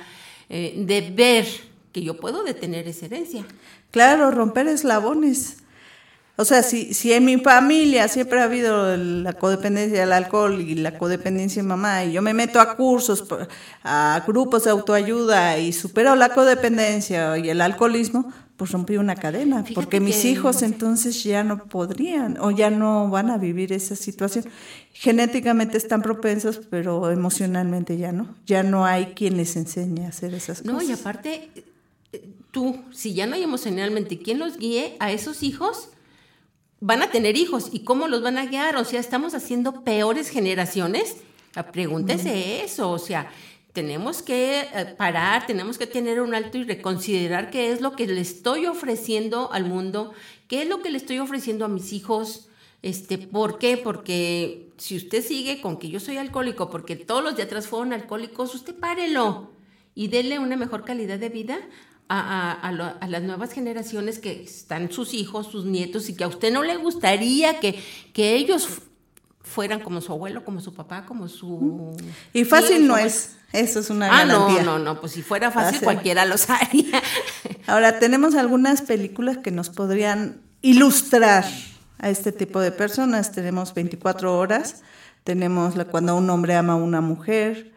[0.50, 1.46] eh, de ver
[1.94, 3.46] que yo puedo detener esa herencia.
[3.92, 5.61] Claro, romper eslabones.
[6.38, 10.76] O sea, si, si en mi familia siempre ha habido la codependencia del alcohol y
[10.76, 13.24] la codependencia de mamá, y yo me meto a cursos,
[13.84, 19.58] a grupos de autoayuda y supero la codependencia y el alcoholismo, pues rompí una cadena,
[19.64, 23.96] Fíjate porque mis hijos entonces ya no podrían o ya no van a vivir esa
[23.96, 24.46] situación.
[24.94, 28.36] Genéticamente están propensos, pero emocionalmente ya no.
[28.46, 30.90] Ya no hay quien les enseñe a hacer esas No, cosas.
[30.90, 31.50] y aparte,
[32.14, 35.90] eh, tú, si ya no hay emocionalmente quien los guíe a esos hijos,
[36.82, 37.70] van a tener hijos.
[37.72, 38.76] ¿Y cómo los van a guiar?
[38.76, 41.18] O sea, estamos haciendo peores generaciones.
[41.72, 42.92] Pregúntese eso.
[42.92, 43.32] O sea,
[43.72, 48.08] tenemos que eh, parar, tenemos que tener un alto y reconsiderar qué es lo que
[48.08, 50.14] le estoy ofreciendo al mundo,
[50.50, 52.50] qué es lo que le estoy ofreciendo a mis hijos.
[52.82, 53.78] Este, ¿Por qué?
[53.78, 57.94] Porque si usted sigue con que yo soy alcohólico, porque todos los de atrás fueron
[57.94, 59.52] alcohólicos, usted párelo
[59.94, 61.60] y dele una mejor calidad de vida
[62.20, 66.28] a, lo- a las nuevas generaciones que están sus hijos, sus nietos, y que a
[66.28, 67.82] usted no le gustaría que,
[68.14, 68.82] que ellos fu-
[69.42, 71.96] fueran como su abuelo, como su papá, como su...
[72.34, 73.08] Y fácil no abuelo.
[73.08, 73.36] es.
[73.54, 74.64] Eso es una Ah, no, garantía.
[74.64, 77.02] no, no, pues si fuera fácil cualquiera los haría.
[77.68, 81.46] Ahora, tenemos algunas películas que nos podrían ilustrar
[82.00, 83.34] a este tipo de personas.
[83.34, 84.84] Tenemos 24 horas,
[85.26, 87.71] tenemos la, cuando un hombre ama a una mujer.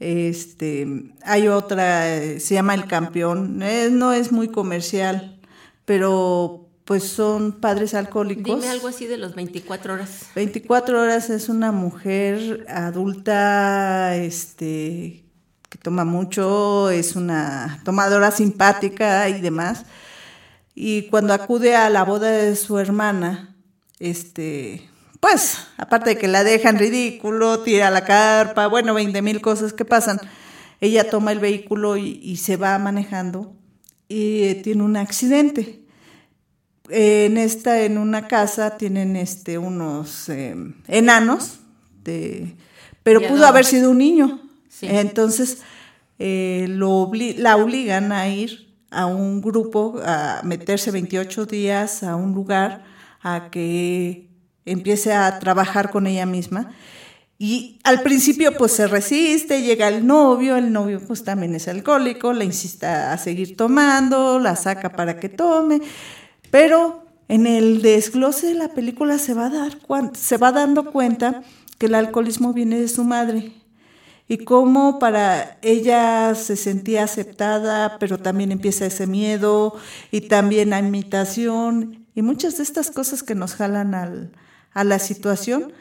[0.00, 0.86] Este,
[1.22, 2.04] hay otra,
[2.38, 3.62] se llama El Campeón.
[3.62, 5.40] Eh, no es muy comercial,
[5.84, 8.60] pero pues son padres alcohólicos.
[8.60, 10.22] Dime algo así de los 24 horas.
[10.34, 15.24] 24 horas es una mujer adulta, este,
[15.68, 19.84] que toma mucho, es una tomadora simpática y demás.
[20.74, 23.54] Y cuando acude a la boda de su hermana,
[23.98, 24.88] este,
[25.20, 29.84] pues, aparte de que la dejan ridículo, tira la carpa, bueno, 20 mil cosas que
[29.84, 30.20] pasan,
[30.80, 33.52] ella toma el vehículo y, y se va manejando
[34.08, 35.80] y eh, tiene un accidente
[36.88, 40.54] en esta, en una casa, tienen este unos eh,
[40.86, 41.58] enanos,
[42.04, 42.54] de,
[43.02, 44.40] pero pudo haber sido un niño.
[44.70, 44.86] Sí.
[44.88, 45.58] Entonces
[46.18, 52.16] eh, lo obli- la obligan a ir a un grupo, a meterse 28 días a
[52.16, 52.84] un lugar,
[53.20, 54.27] a que
[54.70, 56.70] empiece a trabajar con ella misma.
[57.40, 62.32] Y al principio pues se resiste, llega el novio, el novio pues también es alcohólico,
[62.32, 65.80] la insista a seguir tomando, la saca para que tome,
[66.50, 69.78] pero en el desglose de la película se va, a dar,
[70.16, 71.42] se va dando cuenta
[71.78, 73.52] que el alcoholismo viene de su madre
[74.26, 79.76] y cómo para ella se sentía aceptada, pero también empieza ese miedo
[80.10, 84.32] y también la imitación y muchas de estas cosas que nos jalan al-
[84.72, 85.72] a la situación.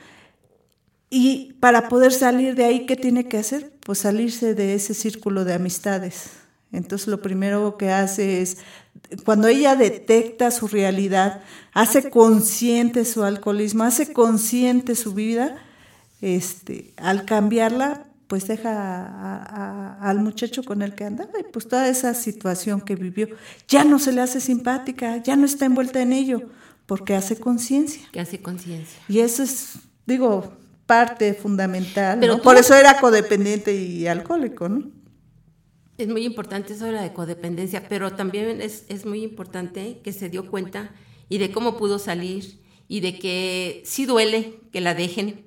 [1.10, 3.72] Y para poder salir de ahí, ¿qué tiene que hacer?
[3.86, 6.32] Pues salirse de ese círculo de amistades.
[6.74, 8.58] Entonces lo primero que hace es,
[9.24, 11.42] cuando ella detecta su realidad,
[11.74, 15.56] hace consciente su alcoholismo, hace consciente su vida,
[16.20, 21.70] este, al cambiarla, pues deja a- a- al muchacho con el que andaba y pues
[21.70, 23.30] toda esa situación que vivió
[23.70, 26.42] ya no se le hace simpática, ya no está envuelta en ello,
[26.88, 28.08] porque hace conciencia.
[28.12, 29.00] Que hace conciencia.
[29.08, 29.74] Y eso es,
[30.08, 30.54] digo,
[30.88, 32.18] parte fundamental.
[32.20, 34.90] Pero Por eso era codependiente y alcohólico, ¿no?
[35.98, 40.14] Es muy importante eso de la de codependencia, pero también es, es muy importante que
[40.14, 40.92] se dio cuenta
[41.28, 45.46] y de cómo pudo salir y de que sí duele que la dejen.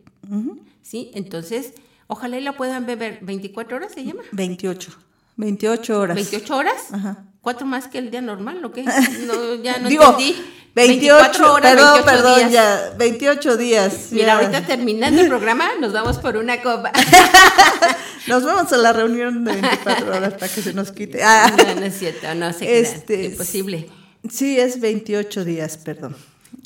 [0.82, 1.10] ¿Sí?
[1.14, 1.72] Entonces,
[2.06, 4.22] ojalá y la puedan beber 24 horas, ¿se llama?
[4.32, 4.90] 28.
[5.36, 6.14] 28 horas.
[6.16, 6.92] 28 horas.
[6.92, 7.26] Ajá.
[7.40, 8.84] ¿Cuatro más que el día normal o qué?
[9.26, 10.36] No, ya no Digo, entendí.
[10.74, 12.52] 28, horas, perdón, 28 perdón, días.
[12.52, 13.92] ya, 28 días.
[14.12, 14.34] Mira, ya.
[14.36, 16.92] ahorita terminando el programa, nos vamos por una copa.
[18.26, 21.22] Nos vamos a la reunión de 24 horas para que se nos quite.
[21.24, 21.50] Ah.
[21.56, 23.88] No, no es cierto, no se Este, imposible.
[24.30, 26.14] Sí, es 28 días, perdón.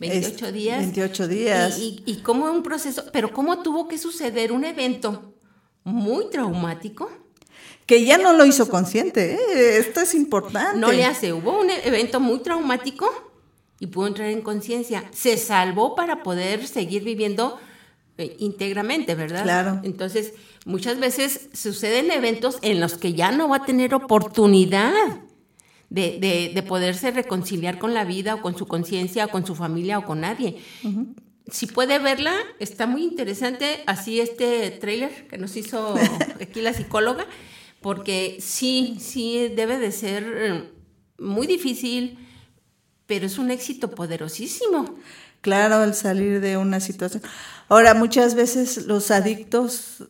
[0.01, 0.79] 28 Es días.
[0.81, 1.79] 28 días.
[1.79, 5.33] Y, y, y cómo un proceso, pero cómo tuvo que suceder un evento
[5.85, 7.11] muy traumático.
[7.87, 9.79] Que ya no lo hizo consciente, ¿eh?
[9.79, 10.79] esto es importante.
[10.79, 13.09] No le hace, hubo un e- evento muy traumático
[13.81, 15.05] y pudo entrar en conciencia.
[15.13, 17.59] Se salvó para poder seguir viviendo
[18.19, 19.43] eh, íntegramente, ¿verdad?
[19.43, 19.81] Claro.
[19.83, 24.93] Entonces, muchas veces suceden eventos en los que ya no va a tener oportunidad
[25.91, 29.55] de, de- de poderse reconciliar con la vida o con su conciencia o con su
[29.55, 30.57] familia o con nadie.
[31.51, 35.95] Si puede verla, está muy interesante así este trailer que nos hizo
[36.41, 37.27] aquí la psicóloga,
[37.83, 40.65] porque sí, sí debe de ser eh,
[41.19, 42.19] muy difícil,
[43.07, 44.97] pero es un éxito poderosísimo.
[45.41, 47.23] Claro, el salir de una situación.
[47.69, 50.05] Ahora, muchas veces los adictos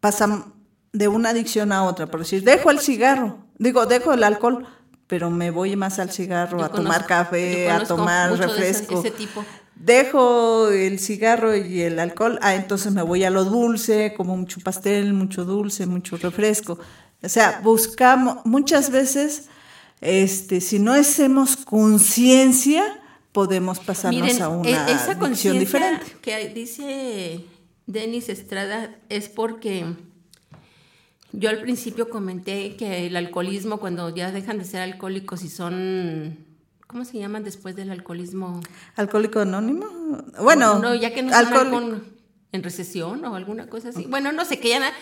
[0.00, 0.54] pasan
[0.92, 4.66] de una adicción a otra, por decir, dejo el cigarro, digo, dejo el alcohol,
[5.06, 8.48] pero me voy más al cigarro, Yo a tomar conozco- café, a tomar mucho de
[8.48, 8.98] ese- refresco.
[9.00, 9.44] ese tipo.
[9.74, 14.60] Dejo el cigarro y el alcohol, ah, entonces me voy a lo dulce, como mucho
[14.60, 16.78] pastel, mucho dulce, mucho refresco.
[17.22, 19.48] O sea, buscamos, muchas veces,
[20.00, 23.00] este, si no hacemos conciencia,
[23.32, 26.06] podemos pasarnos Miren, a una e- esa conciencia diferente.
[26.22, 27.44] que dice
[27.86, 29.84] Denis Estrada es porque
[31.32, 36.38] yo al principio comenté que el alcoholismo, cuando ya dejan de ser alcohólicos y son,
[36.86, 38.60] ¿cómo se llaman después del alcoholismo?
[38.96, 39.86] ¿Alcohólico anónimo?
[40.40, 42.02] Bueno, no, ya que no están
[42.52, 44.06] en recesión o alguna cosa así.
[44.06, 44.92] Bueno, no sé, que ya,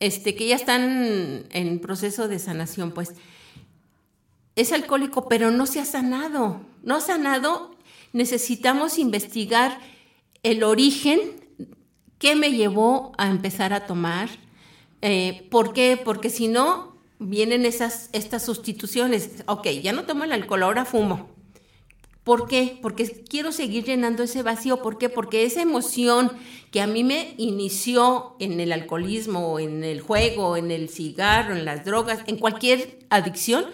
[0.00, 3.14] este, que ya están en proceso de sanación, pues.
[4.56, 6.60] Es alcohólico, pero no se ha sanado.
[6.82, 7.74] No ha sanado.
[8.12, 9.80] Necesitamos investigar
[10.42, 11.18] el origen,
[12.18, 14.28] qué me llevó a empezar a tomar.
[15.02, 16.00] Eh, ¿Por qué?
[16.02, 19.42] Porque si no, vienen esas, estas sustituciones.
[19.46, 21.34] Ok, ya no tomo el alcohol, ahora fumo.
[22.24, 22.78] ¿Por qué?
[22.80, 24.80] Porque quiero seguir llenando ese vacío.
[24.80, 25.10] ¿Por qué?
[25.10, 26.32] Porque esa emoción
[26.70, 31.66] que a mí me inició en el alcoholismo, en el juego, en el cigarro, en
[31.66, 33.66] las drogas, en cualquier adicción,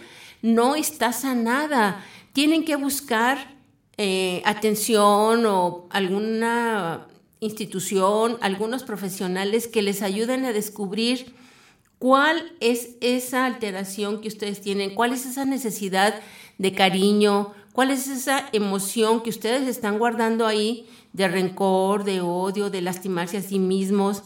[0.43, 2.05] no está sanada.
[2.33, 3.55] Tienen que buscar
[3.97, 7.07] eh, atención o alguna
[7.41, 11.35] institución, algunos profesionales que les ayuden a descubrir
[11.99, 16.21] cuál es esa alteración que ustedes tienen, cuál es esa necesidad
[16.59, 22.71] de cariño, cuál es esa emoción que ustedes están guardando ahí de rencor, de odio,
[22.71, 24.23] de lastimarse a sí mismos,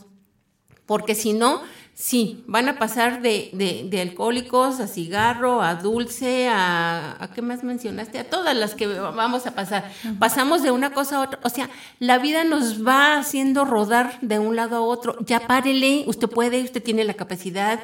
[0.87, 1.62] porque si no,
[1.97, 7.31] Sí, van a pasar de, de, de, alcohólicos a cigarro, a dulce, a, a...
[7.33, 8.19] ¿qué más mencionaste?
[8.19, 9.93] A todas las que vamos a pasar.
[10.19, 11.39] Pasamos de una cosa a otra.
[11.45, 11.71] O sea,
[12.01, 15.17] la vida nos va haciendo rodar de un lado a otro.
[15.25, 17.79] Ya párele, usted puede, usted tiene la capacidad.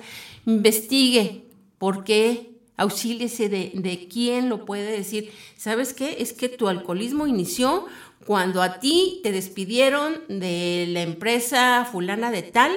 [0.45, 1.45] Investigue
[1.79, 5.31] por qué, auxíliese de, de quién lo puede decir.
[5.57, 6.17] ¿Sabes qué?
[6.19, 7.87] Es que tu alcoholismo inició
[8.27, 12.73] cuando a ti te despidieron de la empresa fulana de tal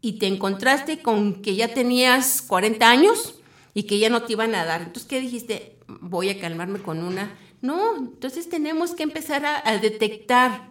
[0.00, 3.34] y te encontraste con que ya tenías 40 años
[3.74, 4.82] y que ya no te iban a dar.
[4.82, 5.76] Entonces, ¿qué dijiste?
[5.86, 7.36] Voy a calmarme con una.
[7.60, 10.70] No, entonces tenemos que empezar a, detectar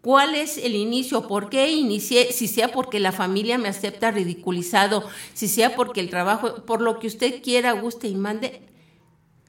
[0.00, 5.04] cuál es el inicio, por qué inicié, si sea porque la familia me acepta ridiculizado,
[5.34, 8.62] si sea porque el trabajo, por lo que usted quiera, guste y mande,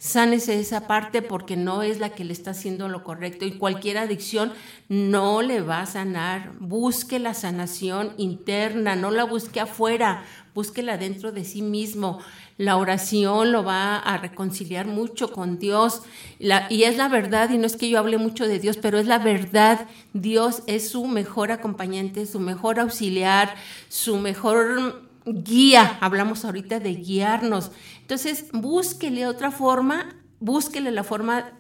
[0.04, 3.98] sánese esa parte porque no es la que le está haciendo lo correcto y cualquier
[3.98, 4.52] adicción
[4.90, 6.52] no le va a sanar.
[6.60, 12.20] Busque la sanación interna, no la busque afuera, búsquela dentro de sí mismo.
[12.58, 16.02] La oración lo va a reconciliar mucho con Dios
[16.38, 19.08] y es la verdad y no es que yo hable mucho de Dios, pero es
[19.08, 19.88] la verdad.
[20.12, 23.56] Dios es su mejor acompañante, su mejor auxiliar,
[23.88, 27.72] su mejor guía, hablamos ahorita de guiarnos.
[28.02, 31.52] Entonces, búsquele otra forma, búsquele la forma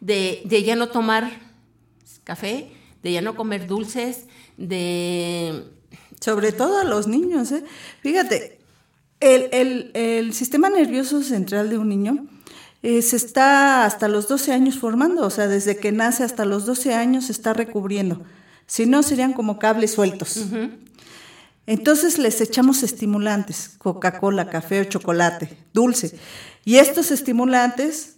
[0.00, 1.30] de, de, ya no tomar
[2.24, 5.64] café, de ya no comer dulces, de...
[6.20, 7.62] Sobre todo a los niños, ¿eh?
[8.02, 8.58] Fíjate,
[9.20, 12.26] el, el, el sistema nervioso central de un niño
[12.82, 16.66] eh, se está hasta los 12 años formando, o sea, desde que nace hasta los
[16.66, 18.22] 12 años se está recubriendo.
[18.66, 20.36] Si no, serían como cables sueltos.
[20.36, 20.70] Uh -huh.
[21.68, 26.18] Entonces les echamos estimulantes, Coca-Cola, café o chocolate, dulce.
[26.64, 28.16] Y estos estimulantes,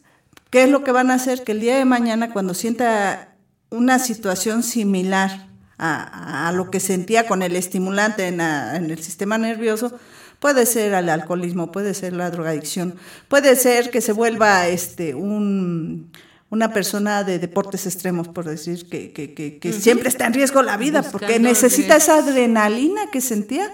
[0.51, 1.42] ¿qué es lo que van a hacer?
[1.42, 3.34] Que el día de mañana, cuando sienta
[3.70, 5.48] una situación similar
[5.78, 9.98] a, lo que sentía con el estimulante en, en, el sistema nervioso,
[10.38, 12.94] puede ser el alcoholismo, puede ser la drogadicción,
[13.26, 16.12] puede ser que se vuelva este, un
[16.51, 19.80] una persona de deportes extremos, por decir, que, que, que, que uh -huh.
[19.80, 23.72] siempre está en riesgo la vida, Buscando porque necesita esa adrenalina que sentía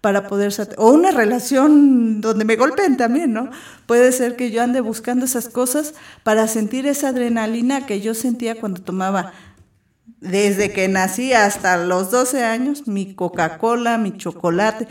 [0.00, 3.50] para poder, o una relación donde me golpeen también, ¿no?
[3.86, 8.60] Puede ser que yo ande buscando esas cosas para sentir esa adrenalina que yo sentía
[8.60, 9.32] cuando tomaba
[10.20, 14.86] desde que nací hasta los 12 años, mi Coca-Cola, mi chocolate.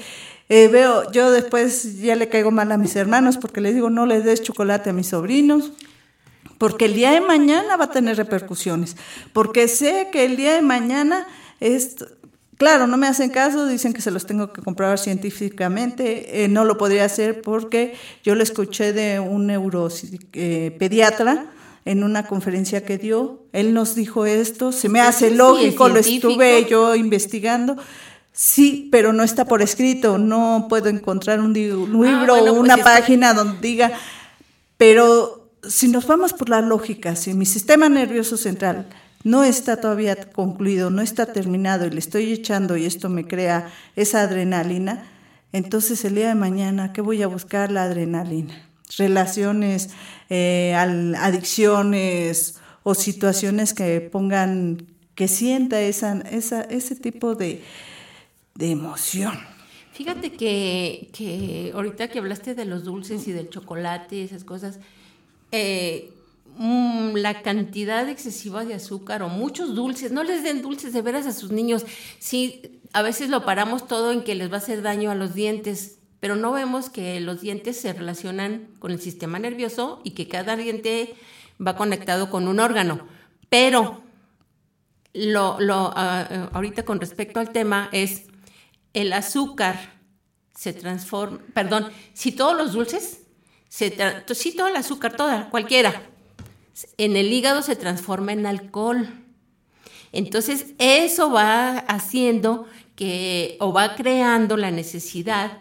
[0.49, 4.05] Eh, veo, yo después ya le caigo mal a mis hermanos porque les digo, no
[4.05, 5.73] les des chocolate a mis sobrinos
[6.57, 8.95] porque el día de mañana va a tener repercusiones,
[9.33, 11.27] porque sé que el día de mañana
[11.59, 11.95] es,
[12.57, 16.65] claro, no me hacen caso, dicen que se los tengo que comprobar científicamente, eh, no
[16.65, 21.33] lo podría hacer porque yo lo escuché de un neuropediatra.
[21.33, 25.99] Eh, en una conferencia que dio, él nos dijo esto, se me hace lógico, lo
[25.99, 27.77] estuve yo investigando,
[28.37, 32.53] Sí, pero no está por escrito, no puedo encontrar un, libro ah, bueno, o pues
[32.55, 33.93] una página donde diga,
[34.77, 38.87] pero si nos vamos por la lógica, si mi sistema nervioso central
[39.23, 43.69] no está todavía concluido, no está terminado y le estoy echando y esto me crea
[43.95, 45.05] esa adrenalina,
[45.51, 47.71] entonces el día de mañana, ¿qué voy a buscar?
[47.71, 48.69] La adrenalina.
[48.97, 49.89] Relaciones,
[50.29, 57.63] eh, adicciones o situaciones que pongan, que sienta esa, esa, ese tipo de,
[58.55, 59.37] de emoción.
[59.93, 64.79] Fíjate que, que ahorita que hablaste de los dulces y del chocolate y esas cosas,
[65.51, 66.13] eh,
[66.57, 71.25] mmm, la cantidad excesiva de azúcar o muchos dulces, no les den dulces de veras
[71.25, 71.85] a sus niños.
[72.19, 75.33] Sí, a veces lo paramos todo en que les va a hacer daño a los
[75.33, 80.27] dientes, pero no vemos que los dientes se relacionan con el sistema nervioso y que
[80.27, 81.15] cada diente
[81.65, 83.07] va conectado con un órgano.
[83.49, 84.03] Pero
[85.13, 88.23] lo, lo, ahorita con respecto al tema es
[88.93, 89.97] el azúcar
[90.55, 93.26] se transforma, perdón, si todos los dulces
[93.69, 93.95] se
[94.33, 96.01] sí, todo el azúcar, toda, cualquiera,
[96.97, 99.07] en el hígado se transforma en alcohol.
[100.11, 102.65] Entonces, eso va haciendo
[102.95, 105.59] que, o va creando la necesidad,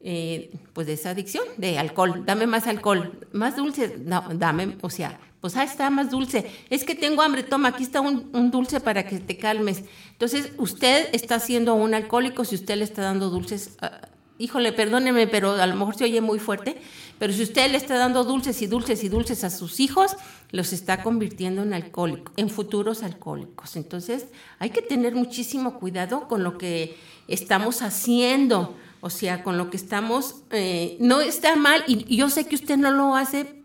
[0.00, 2.24] eh, pues de esa adicción, de alcohol.
[2.26, 6.50] Dame más alcohol, más dulce, no, dame, o sea, pues ahí está más dulce.
[6.70, 9.84] Es que tengo hambre, toma, aquí está un, dulce para que te calmes.
[10.12, 13.76] Entonces, usted está siendo un alcohólico si usted le está dando dulces.
[13.80, 14.08] ah,
[14.38, 16.80] híjole, perdóneme, pero a lo mejor se oye muy fuerte,
[17.18, 20.16] pero si usted le está dando dulces y dulces y dulces a sus hijos,
[20.50, 23.76] los está convirtiendo en alcohólicos, en futuros alcohólicos.
[23.76, 24.26] Entonces,
[24.58, 26.96] hay que tener muchísimo cuidado con lo que
[27.28, 32.46] estamos haciendo, o sea, con lo que estamos, eh, no está mal, y, yo sé
[32.46, 33.62] que usted no lo hace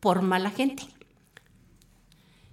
[0.00, 0.84] por mala gente.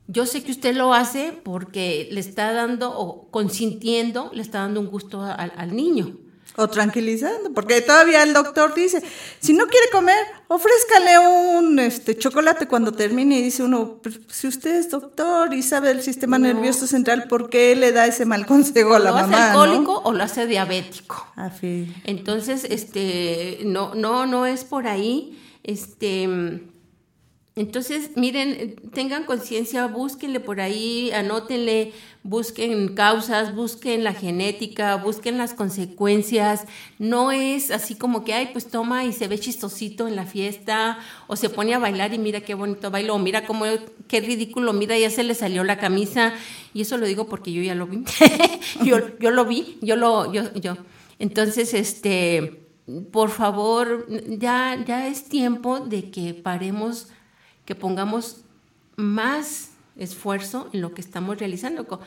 [0.07, 4.79] Yo sé que usted lo hace porque le está dando o consintiendo, le está dando
[4.79, 6.17] un gusto al niño.
[6.57, 9.03] O tranquilizando, porque todavía el doctor dice,
[9.41, 14.47] si no quiere comer, ofrézcale un este chocolate cuando termine y dice uno, "Pero si
[14.47, 16.47] usted es doctor y sabe del sistema No.
[16.47, 19.51] nervioso central, ¿por qué le da ese mal consejo a la ¿Lo hace mamá?
[19.51, 19.99] alcohólico ¿no?
[20.09, 21.27] o lo hace diabético?
[21.35, 21.93] A fin.
[22.05, 25.37] Entonces, este, no, no, no es por ahí.
[25.63, 26.23] Este,
[27.57, 31.93] entonces, miren, tengan conciencia, búsquenle por ahí, anótenle,
[32.25, 36.65] busquen causas, busquen la genética, busquen las consecuencias.
[36.97, 40.97] No es así como que, ay, pues toma y se ve chistosito en la fiesta,
[41.27, 43.65] o se pone a bailar y mira qué bonito bailo, o mira cómo,
[44.07, 46.33] qué ridículo, mira, ya se le salió la camisa.
[46.73, 48.03] Y eso lo digo porque yo ya lo vi.
[48.83, 50.77] yo, yo lo vi, yo lo, yo, yo.
[51.19, 52.65] Entonces, este,
[53.11, 57.09] por favor, ya, ya es tiempo de que paremos,
[57.65, 58.41] que pongamos
[58.95, 61.99] más esfuerzo en lo que estamos realizando, con,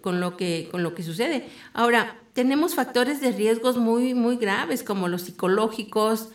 [0.00, 1.46] con lo, que, con lo que sucede.
[1.72, 6.28] Ahora, tenemos factores de riesgos muy, muy graves, como los psicológicos,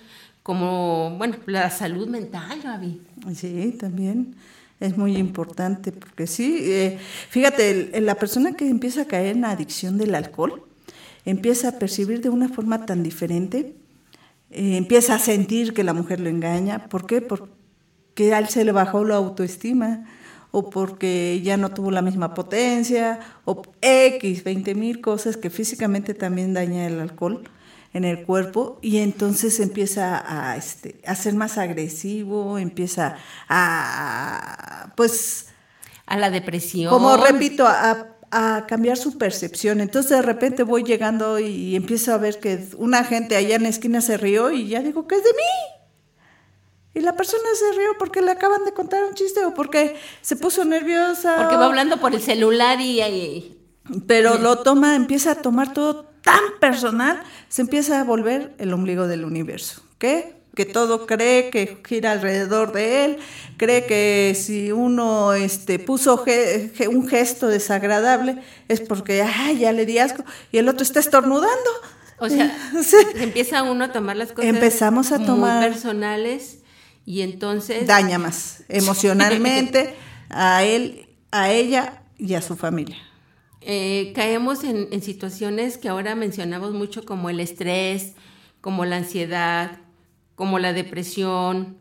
[0.43, 3.01] como, bueno, la salud mental, Gaby.
[3.35, 4.35] Sí, también
[4.79, 6.97] es muy importante, porque sí, eh,
[7.29, 10.63] fíjate, la persona que empieza a caer en la adicción del alcohol,
[11.23, 13.75] empieza a percibir de una forma tan diferente,
[14.49, 17.21] eh, empieza a sentir que la mujer lo engaña, ¿por qué?
[17.21, 20.05] Porque a él se le bajó la autoestima,
[20.51, 26.13] o porque ya no tuvo la misma potencia, o X, 20 mil cosas que físicamente
[26.13, 27.43] también daña el alcohol
[27.93, 33.17] en el cuerpo y entonces empieza a, este, a ser más agresivo, empieza
[33.49, 35.47] a, pues,
[36.05, 36.89] A la depresión.
[36.89, 39.81] como repito, a, a cambiar su percepción.
[39.81, 43.69] Entonces de repente voy llegando y empiezo a ver que una gente allá en la
[43.69, 45.80] esquina se rió y ya digo que es de mí.
[46.93, 50.35] Y la persona se rió porque le acaban de contar un chiste o porque se
[50.35, 51.35] puso nerviosa.
[51.37, 53.57] Porque va hablando por el celular y, y-
[54.07, 59.07] pero lo toma, empieza a tomar todo tan personal, se empieza a volver el ombligo
[59.07, 59.81] del universo.
[59.97, 60.35] ¿Qué?
[60.53, 63.17] Que todo cree que gira alrededor de él,
[63.57, 68.37] cree que si uno este, puso ge- ge- un gesto desagradable
[68.67, 71.69] es porque ay, ya le di asco y el otro está estornudando.
[72.19, 72.97] O sea, Sí.
[73.15, 76.59] empieza uno a tomar las cosas Empezamos a tomar- muy personales
[77.05, 79.95] y entonces Daña más emocionalmente
[80.29, 82.97] a él, a ella y a su familia.
[83.61, 88.13] eh, caemos en, en situaciones que ahora mencionamos mucho como el estrés,
[88.61, 89.79] como la ansiedad,
[90.35, 91.77] como la depresión,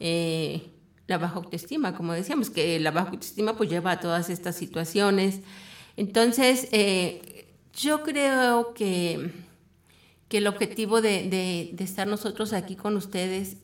[0.00, 0.68] eh,
[1.06, 5.40] la baja autoestima, como decíamos, que la baja autoestima pues lleva a todas estas situaciones.
[5.96, 9.30] Entonces, eh, yo creo que,
[10.28, 13.56] que el objetivo de, de- de estar nosotros aquí con ustedes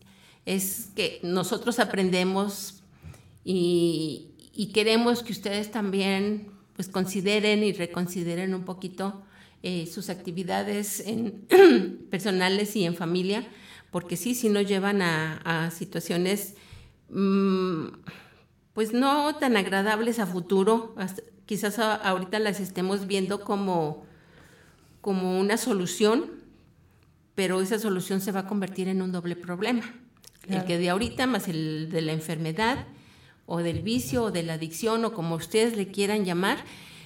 [0.48, 2.82] es que nosotros aprendemos
[3.44, 4.30] y,
[4.72, 9.22] queremos que ustedes también pues consideren y reconsideren un poquito
[9.62, 11.04] eh, sus actividades
[12.10, 13.46] personales y en familia,
[13.90, 16.54] porque sí, sí nos llevan a, situaciones
[17.10, 17.88] mm,
[18.72, 20.94] pues no tan agradables a futuro,
[21.44, 24.06] quizás a- ahorita las estemos viendo como,
[25.02, 26.30] como una solución,
[27.34, 29.82] pero esa solución se va a convertir en un doble problema.
[30.48, 32.86] El que de ahorita más el de la enfermedad
[33.46, 36.58] o del vicio o de la adicción o como ustedes le quieran llamar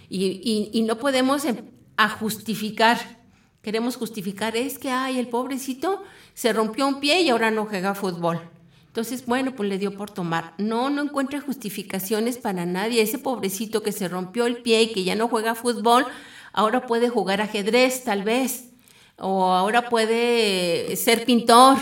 [0.08, 1.64] y, y- y no podemos em-
[1.96, 3.20] a justificar.
[3.62, 6.02] Queremos justificar, es que, ay, el pobrecito
[6.34, 8.40] se rompió un pie y ahora no juega fútbol.
[8.88, 10.52] Entonces, bueno, pues le dio por tomar.
[10.58, 13.00] No, no encuentra justificaciones para nadie.
[13.02, 16.04] Ese pobrecito que se rompió el pie y que ya no juega fútbol,
[16.52, 18.70] ahora puede jugar ajedrez, tal vez.
[19.16, 21.78] O ahora puede ser pintor.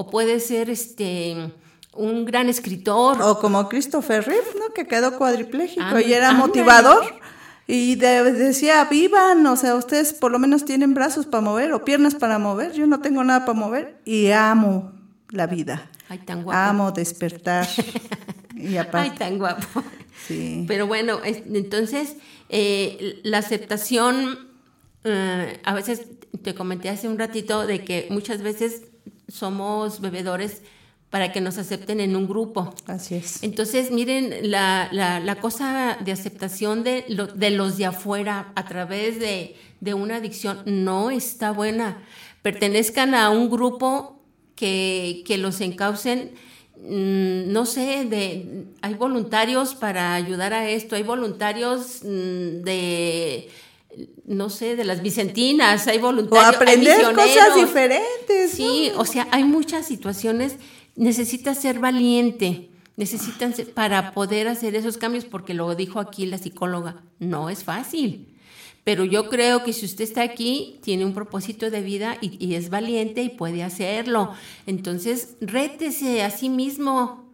[0.00, 1.50] O puede ser este
[1.92, 3.20] un gran escritor.
[3.20, 4.72] O como Christopher Reeve, ¿no?
[4.72, 7.02] Que quedó cuadripléjico Ándale, y era motivador.
[7.66, 11.84] Y de- decía, vivan, o sea, ustedes por lo menos tienen brazos para mover o
[11.84, 12.72] piernas para mover.
[12.74, 14.92] Yo no tengo nada para mover y amo
[15.30, 15.90] la vida.
[16.08, 16.56] Ay, tan guapo.
[16.58, 17.66] Amo despertar.
[18.54, 19.82] y Ay, tan guapo.
[20.28, 20.64] sí.
[20.68, 22.14] Pero bueno, es- entonces
[22.50, 24.48] eh, la aceptación,
[25.04, 26.02] eh, a veces
[26.42, 28.82] te comenté hace un ratito de que muchas veces
[29.28, 30.62] somos bebedores
[31.10, 32.74] para que nos acepten en un grupo.
[32.86, 33.42] Así es.
[33.42, 38.64] Entonces, miren, la, la- la cosa de aceptación de, lo- de los de afuera a
[38.66, 42.02] través de, de una adicción no está buena.
[42.42, 44.20] Pertenezcan a un grupo
[44.54, 46.32] que, que los encaucen,
[46.76, 53.48] mm, no sé, de, hay voluntarios para ayudar a esto, hay voluntarios mm, de,
[54.26, 56.48] no sé, de las Vicentinas, hay O voluntarios.
[56.48, 57.56] hay aprender cosas misioneros.
[57.56, 58.50] diferentes.
[58.52, 59.00] Sí, ¿no?
[59.00, 60.56] o sea, hay muchas situaciones,
[60.96, 66.38] necesitas ser valiente, necesitan ser- para poder hacer esos cambios, porque lo dijo aquí la
[66.38, 68.26] psicóloga, no es fácil.
[68.84, 72.54] Pero yo creo que si usted está aquí, tiene un propósito de vida y, y
[72.54, 74.32] es valiente y puede hacerlo.
[74.66, 77.28] Entonces, rétese a sí mismo,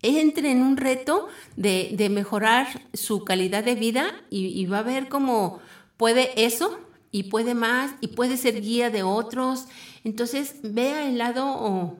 [0.00, 4.82] entre en un reto de, de mejorar su calidad de vida y, y va a
[4.82, 5.60] ver cómo
[5.96, 6.78] puede eso
[7.10, 9.66] y puede más y puede ser guía de otros.
[10.02, 11.96] Entonces, vea el lado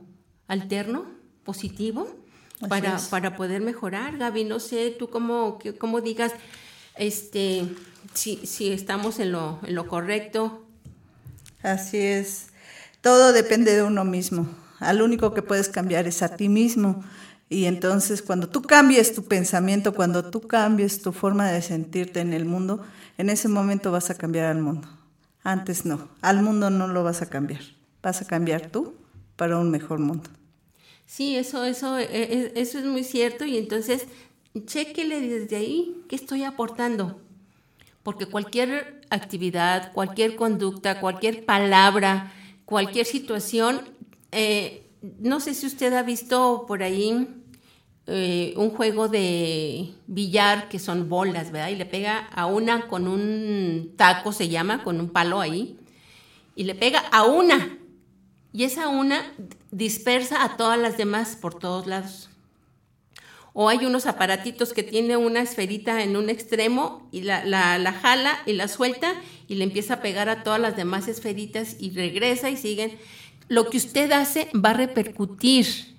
[0.48, 1.06] alterno,
[1.44, 2.08] positivo,
[2.60, 3.04] Así para, es.
[3.04, 4.18] para poder mejorar.
[4.18, 6.32] Gaby, no sé, tú cómo, cómo digas,
[6.96, 7.64] este,
[8.12, 10.64] si, si estamos en lo, en lo correcto.
[11.62, 12.48] Así es.
[13.00, 14.48] Todo depende de uno mismo.
[14.80, 17.04] Al único que puedes cambiar es a ti mismo.
[17.48, 22.32] Y entonces cuando tú cambies tu pensamiento, cuando tú cambies tu forma de sentirte en
[22.32, 22.82] el mundo,
[23.18, 24.88] en ese momento vas a cambiar al mundo.
[25.42, 26.08] Antes no.
[26.22, 27.62] Al mundo no lo vas a cambiar.
[28.02, 28.94] Vas a cambiar tú
[29.36, 30.30] para un mejor mundo.
[31.06, 34.06] Sí, eso, eso, eh, eh, eso es muy cierto y entonces
[34.66, 37.20] chéquele desde ahí qué estoy aportando.
[38.02, 42.32] Porque cualquier actividad, cualquier conducta, cualquier palabra,
[42.64, 43.82] cualquier situación,
[44.32, 44.86] eh,
[45.20, 47.28] no sé si usted ha visto por ahí
[48.06, 51.70] eh, un juego de billar que son bolas, ¿verdad?
[51.70, 55.78] Y le pega a una con un taco, se llama, con un palo ahí,
[56.54, 57.78] y le pega a una.
[58.52, 59.22] Y esa una
[59.70, 62.28] dispersa a todas las demás por todos lados.
[63.54, 67.92] O hay unos aparatitos que tiene una esferita en un extremo y la, la, la
[67.92, 69.14] jala y la suelta
[69.48, 72.98] y le empieza a pegar a todas las demás esferitas y regresa y siguen.
[73.48, 75.93] Lo que usted hace va a repercutir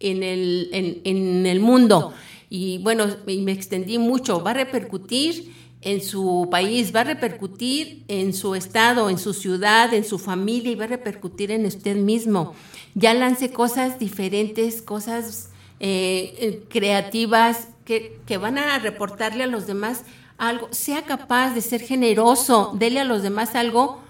[0.00, 2.12] en el, en, en el mundo.
[2.48, 8.04] Y bueno, y me extendí mucho, va a repercutir en su país, va a repercutir
[8.08, 11.96] en su estado, en su ciudad, en su familia y va a repercutir en usted
[11.96, 12.54] mismo.
[12.94, 20.02] Ya lance cosas diferentes, cosas eh, creativas que, que van a reportarle a los demás
[20.36, 20.68] algo.
[20.72, 24.00] Sea capaz de ser generoso, dele a los demás algo.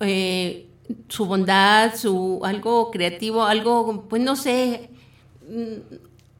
[0.00, 0.66] eh,
[1.08, 4.90] su bondad, su algo creativo, algo, pues no sé,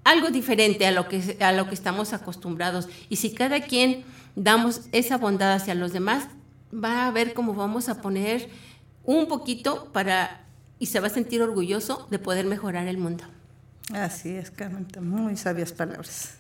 [0.04, 2.88] algo diferente a lo que a lo que estamos acostumbrados.
[3.08, 4.04] Y si cada quien
[4.34, 6.28] damos esa bondad hacia los demás,
[6.72, 8.48] va a ver cómo vamos a poner
[9.04, 10.44] un poquito para
[10.78, 13.24] y se va a sentir orgulloso de poder mejorar el mundo.
[13.92, 14.86] Así es, Carmen.
[15.00, 16.34] Muy sabias palabras.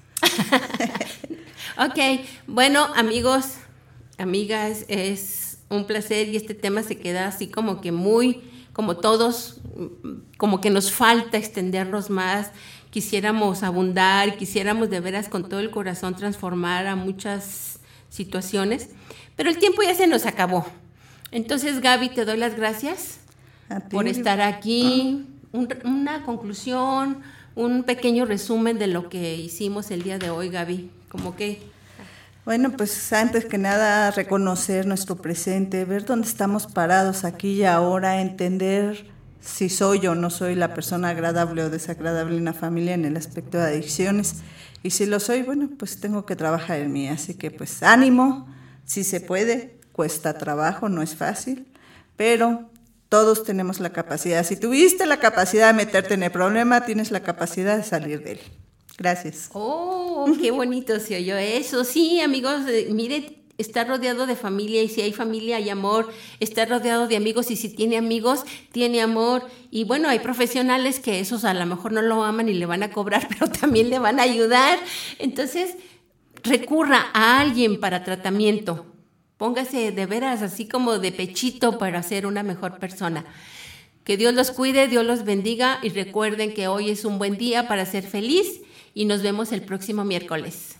[1.78, 1.98] Ok,
[2.46, 3.54] bueno amigos,
[4.18, 8.42] amigas, es un placer y este tema se queda así como que muy,
[8.76, 9.58] como todos,
[10.36, 12.50] como que nos falta extendernos más,
[12.90, 17.78] quisiéramos abundar, quisiéramos de veras con todo el corazón transformar a muchas
[18.10, 18.90] situaciones,
[19.34, 20.66] pero el tiempo ya se nos acabó.
[21.30, 23.20] Entonces Gaby, te doy las gracias
[23.90, 27.22] por estar aquí, Un- una conclusión,
[27.54, 31.62] un pequeño resumen de lo que hicimos el día de hoy, Gaby, como que...
[32.46, 38.20] Bueno, pues antes que nada reconocer nuestro presente, ver dónde estamos parados aquí y ahora,
[38.20, 43.04] entender si soy o no soy la persona agradable o desagradable en la familia en
[43.04, 44.42] el aspecto de adicciones.
[44.84, 47.08] Y si lo soy, bueno, pues tengo que trabajar en mí.
[47.08, 48.46] Así que pues ánimo,
[48.84, 51.66] si se puede, cuesta trabajo, no es fácil,
[52.16, 52.70] pero
[53.08, 54.46] todos tenemos la capacidad.
[54.46, 58.32] Si tuviste la capacidad de meterte en el problema, tienes la capacidad de salir de
[58.34, 58.40] él.
[58.98, 59.50] Gracias.
[59.52, 61.84] Oh, qué bonito se oyó eso.
[61.84, 66.64] Sí, amigos, eh, mire, está rodeado de familia y si hay familia hay amor, está
[66.64, 69.46] rodeado de amigos y si tiene amigos, tiene amor.
[69.70, 72.82] Y bueno, hay profesionales que esos a lo mejor no lo aman y le van
[72.82, 74.78] a cobrar, pero también le van a ayudar.
[75.18, 75.76] Entonces,
[76.42, 78.86] recurra a alguien para tratamiento.
[79.36, 83.26] Póngase de veras así como de pechito para ser una mejor persona.
[84.04, 87.68] Que Dios los cuide, Dios los bendiga y recuerden que hoy es un buen día
[87.68, 88.60] para ser feliz
[88.96, 90.75] y nos vemos el próximo miércoles.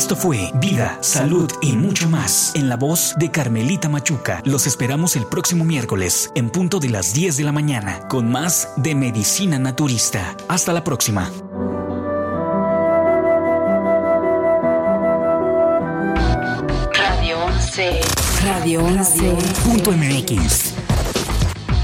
[0.00, 4.40] Esto fue Vida, Salud y mucho más en la voz de Carmelita Machuca.
[4.46, 8.70] Los esperamos el próximo miércoles en punto de las 10 de la mañana con más
[8.78, 10.34] de Medicina Naturista.
[10.48, 11.30] Hasta la próxima.
[16.94, 18.00] Radio 11.
[18.42, 19.36] Radio 11.
[19.62, 20.72] Punto MX.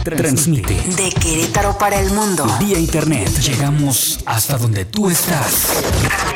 [0.05, 2.47] Transmite De Querétaro para el mundo.
[2.61, 3.29] vía internet.
[3.41, 6.36] Llegamos hasta donde tú estás.